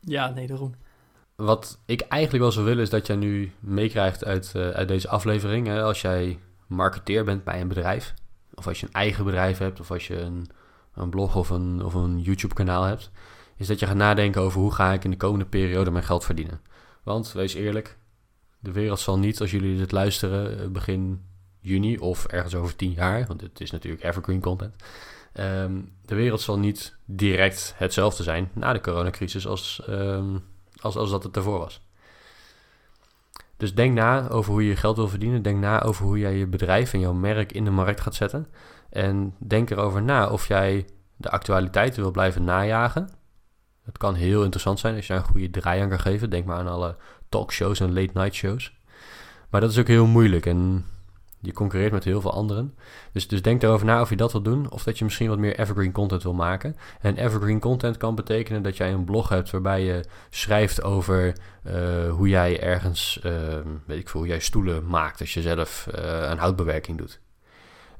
Ja, 0.00 0.30
nee, 0.30 0.46
daarom. 0.46 0.74
Wat 1.36 1.78
ik 1.84 2.00
eigenlijk 2.00 2.42
wel 2.42 2.52
zou 2.52 2.64
willen, 2.64 2.82
is 2.82 2.90
dat 2.90 3.06
jij 3.06 3.16
nu 3.16 3.52
meekrijgt 3.60 4.24
uit, 4.24 4.52
uh, 4.56 4.68
uit 4.68 4.88
deze 4.88 5.08
aflevering. 5.08 5.66
Hè? 5.66 5.82
Als 5.82 6.00
jij 6.00 6.38
marketeer 6.66 7.24
bent 7.24 7.44
bij 7.44 7.60
een 7.60 7.68
bedrijf, 7.68 8.14
of 8.54 8.66
als 8.66 8.80
je 8.80 8.86
een 8.86 8.92
eigen 8.92 9.24
bedrijf 9.24 9.58
hebt, 9.58 9.80
of 9.80 9.90
als 9.90 10.06
je 10.06 10.20
een, 10.20 10.46
een 10.94 11.10
blog 11.10 11.36
of 11.36 11.50
een, 11.50 11.84
of 11.84 11.94
een 11.94 12.20
YouTube-kanaal 12.20 12.82
hebt, 12.82 13.10
is 13.56 13.66
dat 13.66 13.78
je 13.78 13.86
gaat 13.86 13.96
nadenken 13.96 14.42
over 14.42 14.60
hoe 14.60 14.72
ga 14.72 14.92
ik 14.92 15.04
in 15.04 15.10
de 15.10 15.16
komende 15.16 15.44
periode 15.44 15.90
mijn 15.90 16.04
geld 16.04 16.24
verdienen. 16.24 16.60
Want, 17.02 17.32
wees 17.32 17.54
eerlijk, 17.54 17.98
de 18.58 18.72
wereld 18.72 19.00
zal 19.00 19.18
niet, 19.18 19.40
als 19.40 19.50
jullie 19.50 19.76
dit 19.76 19.92
luisteren, 19.92 20.72
begin 20.72 21.28
juni 21.60 21.98
of 21.98 22.24
ergens 22.24 22.54
over 22.54 22.76
tien 22.76 22.92
jaar, 22.92 23.26
want 23.26 23.40
het 23.40 23.60
is 23.60 23.70
natuurlijk 23.70 24.02
evergreen 24.02 24.40
content. 24.40 24.74
Um, 25.34 25.92
de 26.04 26.14
wereld 26.14 26.40
zal 26.40 26.58
niet 26.58 26.96
direct 27.04 27.74
hetzelfde 27.76 28.22
zijn 28.22 28.50
na 28.52 28.72
de 28.72 28.80
coronacrisis 28.80 29.46
als, 29.46 29.82
um, 29.88 30.44
als, 30.80 30.96
als 30.96 31.10
dat 31.10 31.22
het 31.22 31.36
ervoor 31.36 31.58
was. 31.58 31.80
Dus 33.56 33.74
denk 33.74 33.94
na 33.94 34.28
over 34.28 34.52
hoe 34.52 34.62
je 34.62 34.68
je 34.68 34.76
geld 34.76 34.96
wil 34.96 35.08
verdienen. 35.08 35.42
Denk 35.42 35.60
na 35.60 35.82
over 35.82 36.04
hoe 36.04 36.18
jij 36.18 36.36
je 36.36 36.46
bedrijf 36.46 36.92
en 36.92 37.00
jouw 37.00 37.12
merk 37.12 37.52
in 37.52 37.64
de 37.64 37.70
markt 37.70 38.00
gaat 38.00 38.14
zetten. 38.14 38.46
En 38.90 39.34
denk 39.38 39.70
erover 39.70 40.02
na 40.02 40.28
of 40.28 40.48
jij 40.48 40.86
de 41.16 41.30
actualiteiten 41.30 42.02
wil 42.02 42.10
blijven 42.10 42.44
najagen. 42.44 43.08
Het 43.84 43.98
kan 43.98 44.14
heel 44.14 44.42
interessant 44.42 44.78
zijn 44.78 44.96
als 44.96 45.06
je 45.06 45.14
een 45.14 45.24
goede 45.24 45.50
draai 45.50 45.80
aan 45.80 45.88
kan 45.88 46.00
geven. 46.00 46.30
Denk 46.30 46.44
maar 46.44 46.58
aan 46.58 46.68
alle 46.68 46.96
talkshows 47.28 47.80
en 47.80 47.92
late 47.92 48.10
night 48.14 48.34
shows. 48.34 48.78
Maar 49.50 49.60
dat 49.60 49.70
is 49.70 49.78
ook 49.78 49.86
heel 49.86 50.06
moeilijk. 50.06 50.46
En 50.46 50.86
je 51.40 51.52
concurreert 51.52 51.92
met 51.92 52.04
heel 52.04 52.20
veel 52.20 52.32
anderen. 52.32 52.74
Dus, 53.12 53.28
dus 53.28 53.42
denk 53.42 53.62
erover 53.62 53.86
na 53.86 54.00
of 54.00 54.10
je 54.10 54.16
dat 54.16 54.32
wil 54.32 54.42
doen. 54.42 54.70
Of 54.70 54.82
dat 54.82 54.98
je 54.98 55.04
misschien 55.04 55.28
wat 55.28 55.38
meer 55.38 55.58
evergreen 55.58 55.92
content 55.92 56.22
wil 56.22 56.34
maken. 56.34 56.76
En 57.00 57.16
evergreen 57.16 57.60
content 57.60 57.96
kan 57.96 58.14
betekenen 58.14 58.62
dat 58.62 58.76
jij 58.76 58.92
een 58.92 59.04
blog 59.04 59.28
hebt 59.28 59.50
waarbij 59.50 59.84
je 59.84 60.04
schrijft 60.30 60.82
over 60.82 61.36
uh, 61.66 62.10
hoe 62.10 62.28
jij 62.28 62.60
ergens, 62.60 63.20
uh, 63.24 63.32
weet 63.86 63.98
ik 63.98 64.08
veel, 64.08 64.20
hoe 64.20 64.28
jij 64.28 64.40
stoelen 64.40 64.86
maakt 64.86 65.20
als 65.20 65.34
je 65.34 65.42
zelf 65.42 65.88
uh, 65.94 66.28
een 66.30 66.38
houtbewerking 66.38 66.98
doet. 66.98 67.20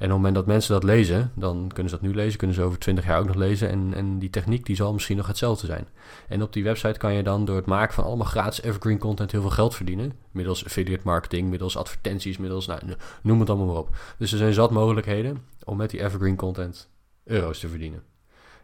En 0.01 0.07
op 0.07 0.13
het 0.13 0.17
moment 0.17 0.35
dat 0.35 0.47
mensen 0.47 0.73
dat 0.73 0.83
lezen, 0.83 1.33
dan 1.35 1.71
kunnen 1.75 1.93
ze 1.93 1.99
dat 1.99 2.09
nu 2.09 2.15
lezen, 2.15 2.39
kunnen 2.39 2.57
ze 2.57 2.63
over 2.63 2.79
20 2.79 3.07
jaar 3.07 3.19
ook 3.19 3.27
nog 3.27 3.37
lezen. 3.37 3.69
En, 3.69 3.95
en 3.95 4.19
die 4.19 4.31
techniek 4.31 4.67
die 4.67 4.77
zal 4.77 4.93
misschien 4.93 5.17
nog 5.17 5.27
hetzelfde 5.27 5.67
zijn. 5.67 5.89
En 6.29 6.43
op 6.43 6.53
die 6.53 6.65
website 6.65 6.99
kan 6.99 7.15
je 7.15 7.23
dan 7.23 7.45
door 7.45 7.57
het 7.57 7.67
maken 7.67 7.95
van 7.95 8.05
allemaal 8.05 8.27
gratis 8.27 8.63
evergreen 8.63 8.99
content 8.99 9.33
heel 9.33 9.41
veel 9.41 9.51
geld 9.51 9.75
verdienen. 9.75 10.13
Middels 10.31 10.65
affiliate 10.65 11.03
marketing, 11.05 11.51
middels 11.51 11.77
advertenties, 11.77 12.39
middels, 12.39 12.67
nou, 12.67 12.81
noem 13.23 13.41
het 13.41 13.49
allemaal 13.49 13.67
maar 13.67 13.77
op. 13.77 13.97
Dus 14.19 14.33
er 14.33 14.39
zijn 14.39 14.53
zat 14.53 14.71
mogelijkheden 14.71 15.45
om 15.65 15.77
met 15.77 15.91
die 15.91 16.03
evergreen 16.03 16.37
content 16.37 16.89
euro's 17.25 17.59
te 17.59 17.69
verdienen. 17.69 18.03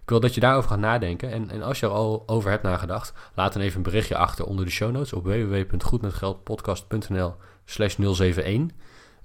Ik 0.03 0.09
wil 0.09 0.21
dat 0.21 0.35
je 0.35 0.41
daarover 0.41 0.71
gaat 0.71 0.79
nadenken. 0.79 1.31
En, 1.31 1.51
en 1.51 1.63
als 1.63 1.81
je 1.81 1.87
er 1.87 1.93
al 1.93 2.23
over 2.27 2.51
hebt 2.51 2.63
nagedacht, 2.63 3.13
laat 3.35 3.53
dan 3.53 3.63
even 3.63 3.77
een 3.77 3.83
berichtje 3.83 4.17
achter 4.17 4.45
onder 4.45 4.65
de 4.65 4.71
show 4.71 4.93
notes 4.93 5.13
op 5.13 5.25
www.goedmetgeldpodcast.nl 5.25 7.35
slash 7.65 7.97
071. 7.97 8.67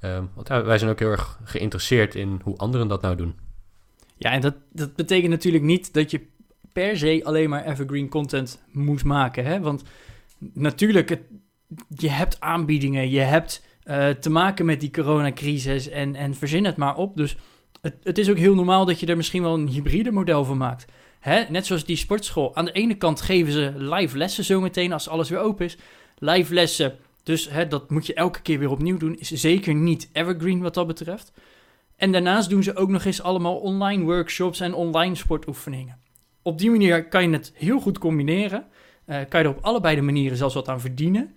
Ja, 0.02 0.64
wij 0.64 0.78
zijn 0.78 0.92
ook 0.92 1.00
heel 1.00 1.10
erg 1.10 1.40
geïnteresseerd 1.44 2.16
in 2.16 2.40
hoe 2.44 2.58
anderen 2.58 2.88
dat 2.88 3.02
nou 3.02 3.16
doen. 3.16 3.36
Ja, 4.18 4.32
en 4.32 4.42
dat, 4.42 4.56
dat 4.72 4.96
betekent 4.96 5.30
natuurlijk 5.30 5.64
niet 5.64 5.94
dat 5.94 6.12
je 6.12 6.22
per 6.74 6.98
se 6.98 7.22
alleen 7.24 7.50
maar 7.50 7.66
evergreen 7.66 8.10
content 8.10 8.64
moet 8.72 9.04
maken. 9.04 9.46
Hè? 9.46 9.60
Want 9.60 9.84
natuurlijk, 10.54 11.20
je 11.88 12.10
hebt 12.10 12.40
aanbiedingen, 12.40 13.10
je 13.10 13.20
hebt 13.20 13.64
uh, 13.86 14.10
te 14.10 14.30
maken 14.30 14.66
met 14.66 14.80
die 14.80 14.92
coronacrisis 14.92 15.90
en, 15.90 16.16
en 16.16 16.36
verzin 16.36 16.66
het 16.66 16.78
maar 16.78 16.96
op. 16.96 17.18
Dus 17.18 17.38
het, 17.82 17.96
het 18.04 18.18
is 18.18 18.30
ook 18.30 18.38
heel 18.38 18.56
normaal 18.56 18.86
dat 18.86 19.00
je 19.00 19.06
er 19.06 19.18
misschien 19.18 19.42
wel 19.42 19.54
een 19.54 19.68
hybride 19.68 20.12
model 20.12 20.46
van 20.46 20.58
maakt. 20.58 20.86
Hè? 21.20 21.44
Net 21.50 21.66
zoals 21.66 21.86
die 21.86 21.96
sportschool. 21.96 22.56
Aan 22.56 22.66
de 22.66 22.72
ene 22.72 22.96
kant 22.96 23.22
geven 23.22 23.54
ze 23.54 23.74
live 23.76 24.18
lessen 24.18 24.44
zometeen 24.44 24.94
als 24.94 25.10
alles 25.10 25.30
weer 25.30 25.40
open 25.40 25.66
is. 25.66 25.78
Live 26.18 26.54
lessen 26.54 26.96
dus 27.24 27.50
hè, 27.50 27.68
dat 27.68 27.90
moet 27.90 28.06
je 28.06 28.14
elke 28.14 28.42
keer 28.42 28.60
weer 28.60 28.70
opnieuw 28.70 28.98
doen. 28.98 29.20
Is 29.20 29.32
zeker 29.32 29.74
niet 29.74 30.10
evergreen 30.14 30.62
wat 30.62 30.74
dat 30.74 30.88
betreft. 30.88 31.34
En 31.96 32.12
daarnaast 32.12 32.50
doen 32.50 32.64
ze 32.64 32.76
ook 32.76 32.90
nog 32.90 33.06
eens 33.06 33.22
allemaal 33.22 33.56
online 33.56 34.04
workshops 34.04 34.60
en 34.60 34.74
online 34.74 35.16
sportoefeningen. 35.16 36.00
Op 36.42 36.58
die 36.58 36.70
manier 36.70 37.08
kan 37.08 37.24
je 37.24 37.30
het 37.30 37.52
heel 37.56 37.80
goed 37.80 37.98
combineren. 37.98 38.66
Uh, 39.06 39.20
kan 39.30 39.42
je 39.42 39.48
er 39.48 39.56
op 39.56 39.64
allebei 39.64 39.96
de 39.96 40.02
manieren 40.02 40.38
zelfs 40.38 40.54
wat 40.54 40.68
aan 40.68 40.82
verdienen. 40.82 41.36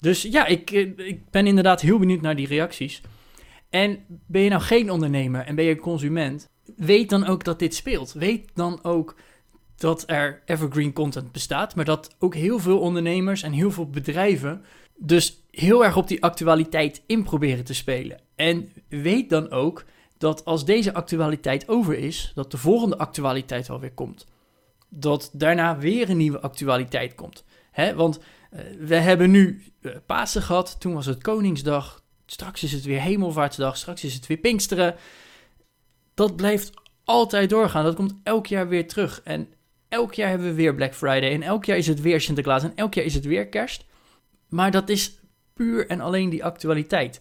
Dus 0.00 0.22
ja, 0.22 0.46
ik, 0.46 0.70
eh, 0.70 0.80
ik 0.96 1.30
ben 1.30 1.46
inderdaad 1.46 1.80
heel 1.80 1.98
benieuwd 1.98 2.20
naar 2.20 2.36
die 2.36 2.46
reacties. 2.46 3.00
En 3.70 4.04
ben 4.26 4.42
je 4.42 4.50
nou 4.50 4.62
geen 4.62 4.90
ondernemer 4.90 5.40
en 5.46 5.54
ben 5.54 5.64
je 5.64 5.70
een 5.70 5.78
consument, 5.78 6.48
weet 6.76 7.10
dan 7.10 7.26
ook 7.26 7.44
dat 7.44 7.58
dit 7.58 7.74
speelt. 7.74 8.12
Weet 8.12 8.50
dan 8.54 8.84
ook 8.84 9.16
dat 9.76 10.04
er 10.06 10.42
evergreen 10.44 10.92
content 10.92 11.32
bestaat, 11.32 11.74
maar 11.74 11.84
dat 11.84 12.16
ook 12.18 12.34
heel 12.34 12.58
veel 12.58 12.78
ondernemers 12.78 13.42
en 13.42 13.52
heel 13.52 13.70
veel 13.70 13.90
bedrijven 13.90 14.64
dus 15.04 15.42
heel 15.50 15.84
erg 15.84 15.96
op 15.96 16.08
die 16.08 16.22
actualiteit 16.22 17.02
in 17.06 17.22
proberen 17.22 17.64
te 17.64 17.74
spelen. 17.74 18.20
En 18.34 18.72
weet 18.88 19.30
dan 19.30 19.50
ook 19.50 19.84
dat 20.18 20.44
als 20.44 20.64
deze 20.64 20.94
actualiteit 20.94 21.68
over 21.68 21.98
is, 21.98 22.32
dat 22.34 22.50
de 22.50 22.56
volgende 22.56 22.98
actualiteit 22.98 23.70
alweer 23.70 23.92
komt. 23.92 24.26
Dat 24.88 25.30
daarna 25.32 25.78
weer 25.78 26.10
een 26.10 26.16
nieuwe 26.16 26.40
actualiteit 26.40 27.14
komt. 27.14 27.44
Hè? 27.70 27.94
Want 27.94 28.18
uh, 28.18 28.60
we 28.78 28.94
hebben 28.94 29.30
nu 29.30 29.62
uh, 29.80 29.92
Pasen 30.06 30.42
gehad, 30.42 30.80
toen 30.80 30.94
was 30.94 31.06
het 31.06 31.22
Koningsdag, 31.22 32.02
straks 32.26 32.62
is 32.62 32.72
het 32.72 32.84
weer 32.84 33.00
Hemelvaartsdag, 33.00 33.76
straks 33.76 34.04
is 34.04 34.14
het 34.14 34.26
weer 34.26 34.36
Pinksteren. 34.36 34.94
Dat 36.14 36.36
blijft 36.36 36.70
altijd 37.04 37.50
doorgaan, 37.50 37.84
dat 37.84 37.94
komt 37.94 38.14
elk 38.22 38.46
jaar 38.46 38.68
weer 38.68 38.88
terug. 38.88 39.20
En 39.24 39.48
elk 39.88 40.14
jaar 40.14 40.28
hebben 40.28 40.46
we 40.46 40.54
weer 40.54 40.74
Black 40.74 40.94
Friday 40.94 41.32
en 41.32 41.42
elk 41.42 41.64
jaar 41.64 41.76
is 41.76 41.86
het 41.86 42.00
weer 42.00 42.20
Sinterklaas 42.20 42.62
en 42.62 42.72
elk 42.74 42.94
jaar 42.94 43.04
is 43.04 43.14
het 43.14 43.24
weer 43.24 43.48
Kerst. 43.48 43.84
Maar 44.52 44.70
dat 44.70 44.88
is 44.88 45.18
puur 45.54 45.86
en 45.86 46.00
alleen 46.00 46.30
die 46.30 46.44
actualiteit. 46.44 47.20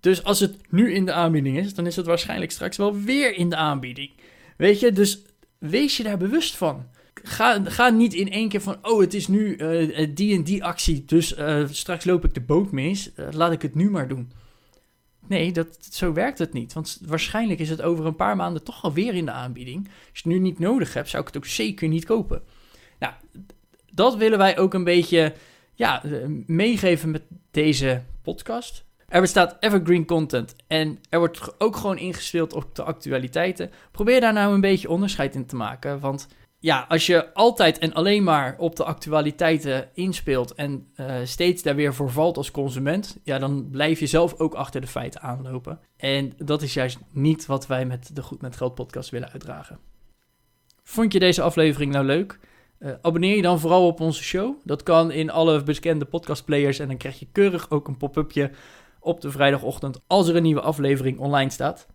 Dus 0.00 0.24
als 0.24 0.40
het 0.40 0.56
nu 0.68 0.92
in 0.92 1.04
de 1.04 1.12
aanbieding 1.12 1.58
is, 1.58 1.74
dan 1.74 1.86
is 1.86 1.96
het 1.96 2.06
waarschijnlijk 2.06 2.50
straks 2.50 2.76
wel 2.76 3.00
weer 3.00 3.34
in 3.34 3.50
de 3.50 3.56
aanbieding. 3.56 4.10
Weet 4.56 4.80
je, 4.80 4.92
dus 4.92 5.22
wees 5.58 5.96
je 5.96 6.02
daar 6.02 6.16
bewust 6.16 6.56
van. 6.56 6.86
Ga, 7.22 7.60
ga 7.64 7.88
niet 7.88 8.14
in 8.14 8.30
één 8.30 8.48
keer 8.48 8.60
van, 8.60 8.78
oh, 8.82 9.00
het 9.00 9.14
is 9.14 9.28
nu 9.28 9.56
uh, 9.56 10.08
die 10.14 10.34
en 10.34 10.44
die 10.44 10.64
actie, 10.64 11.04
dus 11.04 11.38
uh, 11.38 11.64
straks 11.70 12.04
loop 12.04 12.24
ik 12.24 12.34
de 12.34 12.40
boot 12.40 12.70
mis, 12.72 13.10
laat 13.30 13.52
ik 13.52 13.62
het 13.62 13.74
nu 13.74 13.90
maar 13.90 14.08
doen. 14.08 14.32
Nee, 15.26 15.52
dat, 15.52 15.78
zo 15.90 16.12
werkt 16.12 16.38
het 16.38 16.52
niet. 16.52 16.72
Want 16.72 17.00
waarschijnlijk 17.06 17.60
is 17.60 17.70
het 17.70 17.82
over 17.82 18.06
een 18.06 18.16
paar 18.16 18.36
maanden 18.36 18.64
toch 18.64 18.84
alweer 18.84 19.14
in 19.14 19.24
de 19.24 19.30
aanbieding. 19.30 19.84
Als 19.86 19.94
je 20.22 20.28
het 20.28 20.32
nu 20.32 20.38
niet 20.38 20.58
nodig 20.58 20.94
hebt, 20.94 21.08
zou 21.08 21.22
ik 21.22 21.28
het 21.28 21.36
ook 21.36 21.46
zeker 21.46 21.88
niet 21.88 22.04
kopen. 22.04 22.42
Nou, 22.98 23.12
dat 23.92 24.16
willen 24.16 24.38
wij 24.38 24.58
ook 24.58 24.74
een 24.74 24.84
beetje 24.84 25.34
ja, 25.80 26.02
meegeven 26.46 27.10
met 27.10 27.22
deze 27.50 28.02
podcast. 28.22 28.84
Er 29.08 29.20
bestaat 29.20 29.56
evergreen 29.60 30.06
content 30.06 30.54
en 30.66 30.98
er 31.08 31.18
wordt 31.18 31.60
ook 31.60 31.76
gewoon 31.76 31.98
ingespeeld 31.98 32.52
op 32.52 32.74
de 32.74 32.82
actualiteiten. 32.82 33.70
Probeer 33.90 34.20
daar 34.20 34.32
nou 34.32 34.54
een 34.54 34.60
beetje 34.60 34.90
onderscheid 34.90 35.34
in 35.34 35.46
te 35.46 35.56
maken, 35.56 36.00
want 36.00 36.28
ja, 36.58 36.86
als 36.88 37.06
je 37.06 37.34
altijd 37.34 37.78
en 37.78 37.92
alleen 37.92 38.22
maar 38.22 38.54
op 38.58 38.76
de 38.76 38.84
actualiteiten 38.84 39.88
inspeelt 39.94 40.54
en 40.54 40.86
uh, 40.96 41.14
steeds 41.24 41.62
daar 41.62 41.74
weer 41.76 41.94
voor 41.94 42.10
valt 42.10 42.36
als 42.36 42.50
consument, 42.50 43.18
ja, 43.22 43.38
dan 43.38 43.68
blijf 43.70 44.00
je 44.00 44.06
zelf 44.06 44.34
ook 44.38 44.54
achter 44.54 44.80
de 44.80 44.86
feiten 44.86 45.20
aanlopen. 45.20 45.80
En 45.96 46.32
dat 46.36 46.62
is 46.62 46.74
juist 46.74 46.98
niet 47.12 47.46
wat 47.46 47.66
wij 47.66 47.86
met 47.86 48.10
de 48.16 48.22
Goed 48.22 48.40
met 48.40 48.56
Geld 48.56 48.74
podcast 48.74 49.10
willen 49.10 49.30
uitdragen. 49.30 49.78
Vond 50.82 51.12
je 51.12 51.18
deze 51.18 51.42
aflevering 51.42 51.92
nou 51.92 52.04
leuk? 52.04 52.38
Uh, 52.80 52.92
abonneer 53.02 53.36
je 53.36 53.42
dan 53.42 53.60
vooral 53.60 53.86
op 53.86 54.00
onze 54.00 54.22
show. 54.22 54.54
Dat 54.64 54.82
kan 54.82 55.10
in 55.10 55.30
alle 55.30 55.62
bekende 55.62 56.04
podcastplayers 56.04 56.78
en 56.78 56.88
dan 56.88 56.96
krijg 56.96 57.18
je 57.18 57.26
keurig 57.32 57.70
ook 57.70 57.88
een 57.88 57.96
pop-upje 57.96 58.50
op 59.00 59.20
de 59.20 59.30
vrijdagochtend 59.30 60.00
als 60.06 60.28
er 60.28 60.36
een 60.36 60.42
nieuwe 60.42 60.60
aflevering 60.60 61.18
online 61.18 61.50
staat. 61.50 61.86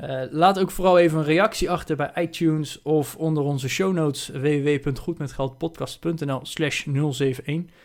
Uh, 0.00 0.22
laat 0.30 0.58
ook 0.58 0.70
vooral 0.70 0.98
even 0.98 1.18
een 1.18 1.24
reactie 1.24 1.70
achter 1.70 1.96
bij 1.96 2.10
iTunes 2.14 2.82
of 2.82 3.16
onder 3.16 3.42
onze 3.42 3.68
show 3.68 3.92
notes 3.92 4.28
www.goedmetgeldpodcast.nl 4.28 6.40
slash 6.42 6.86
071. 6.86 7.76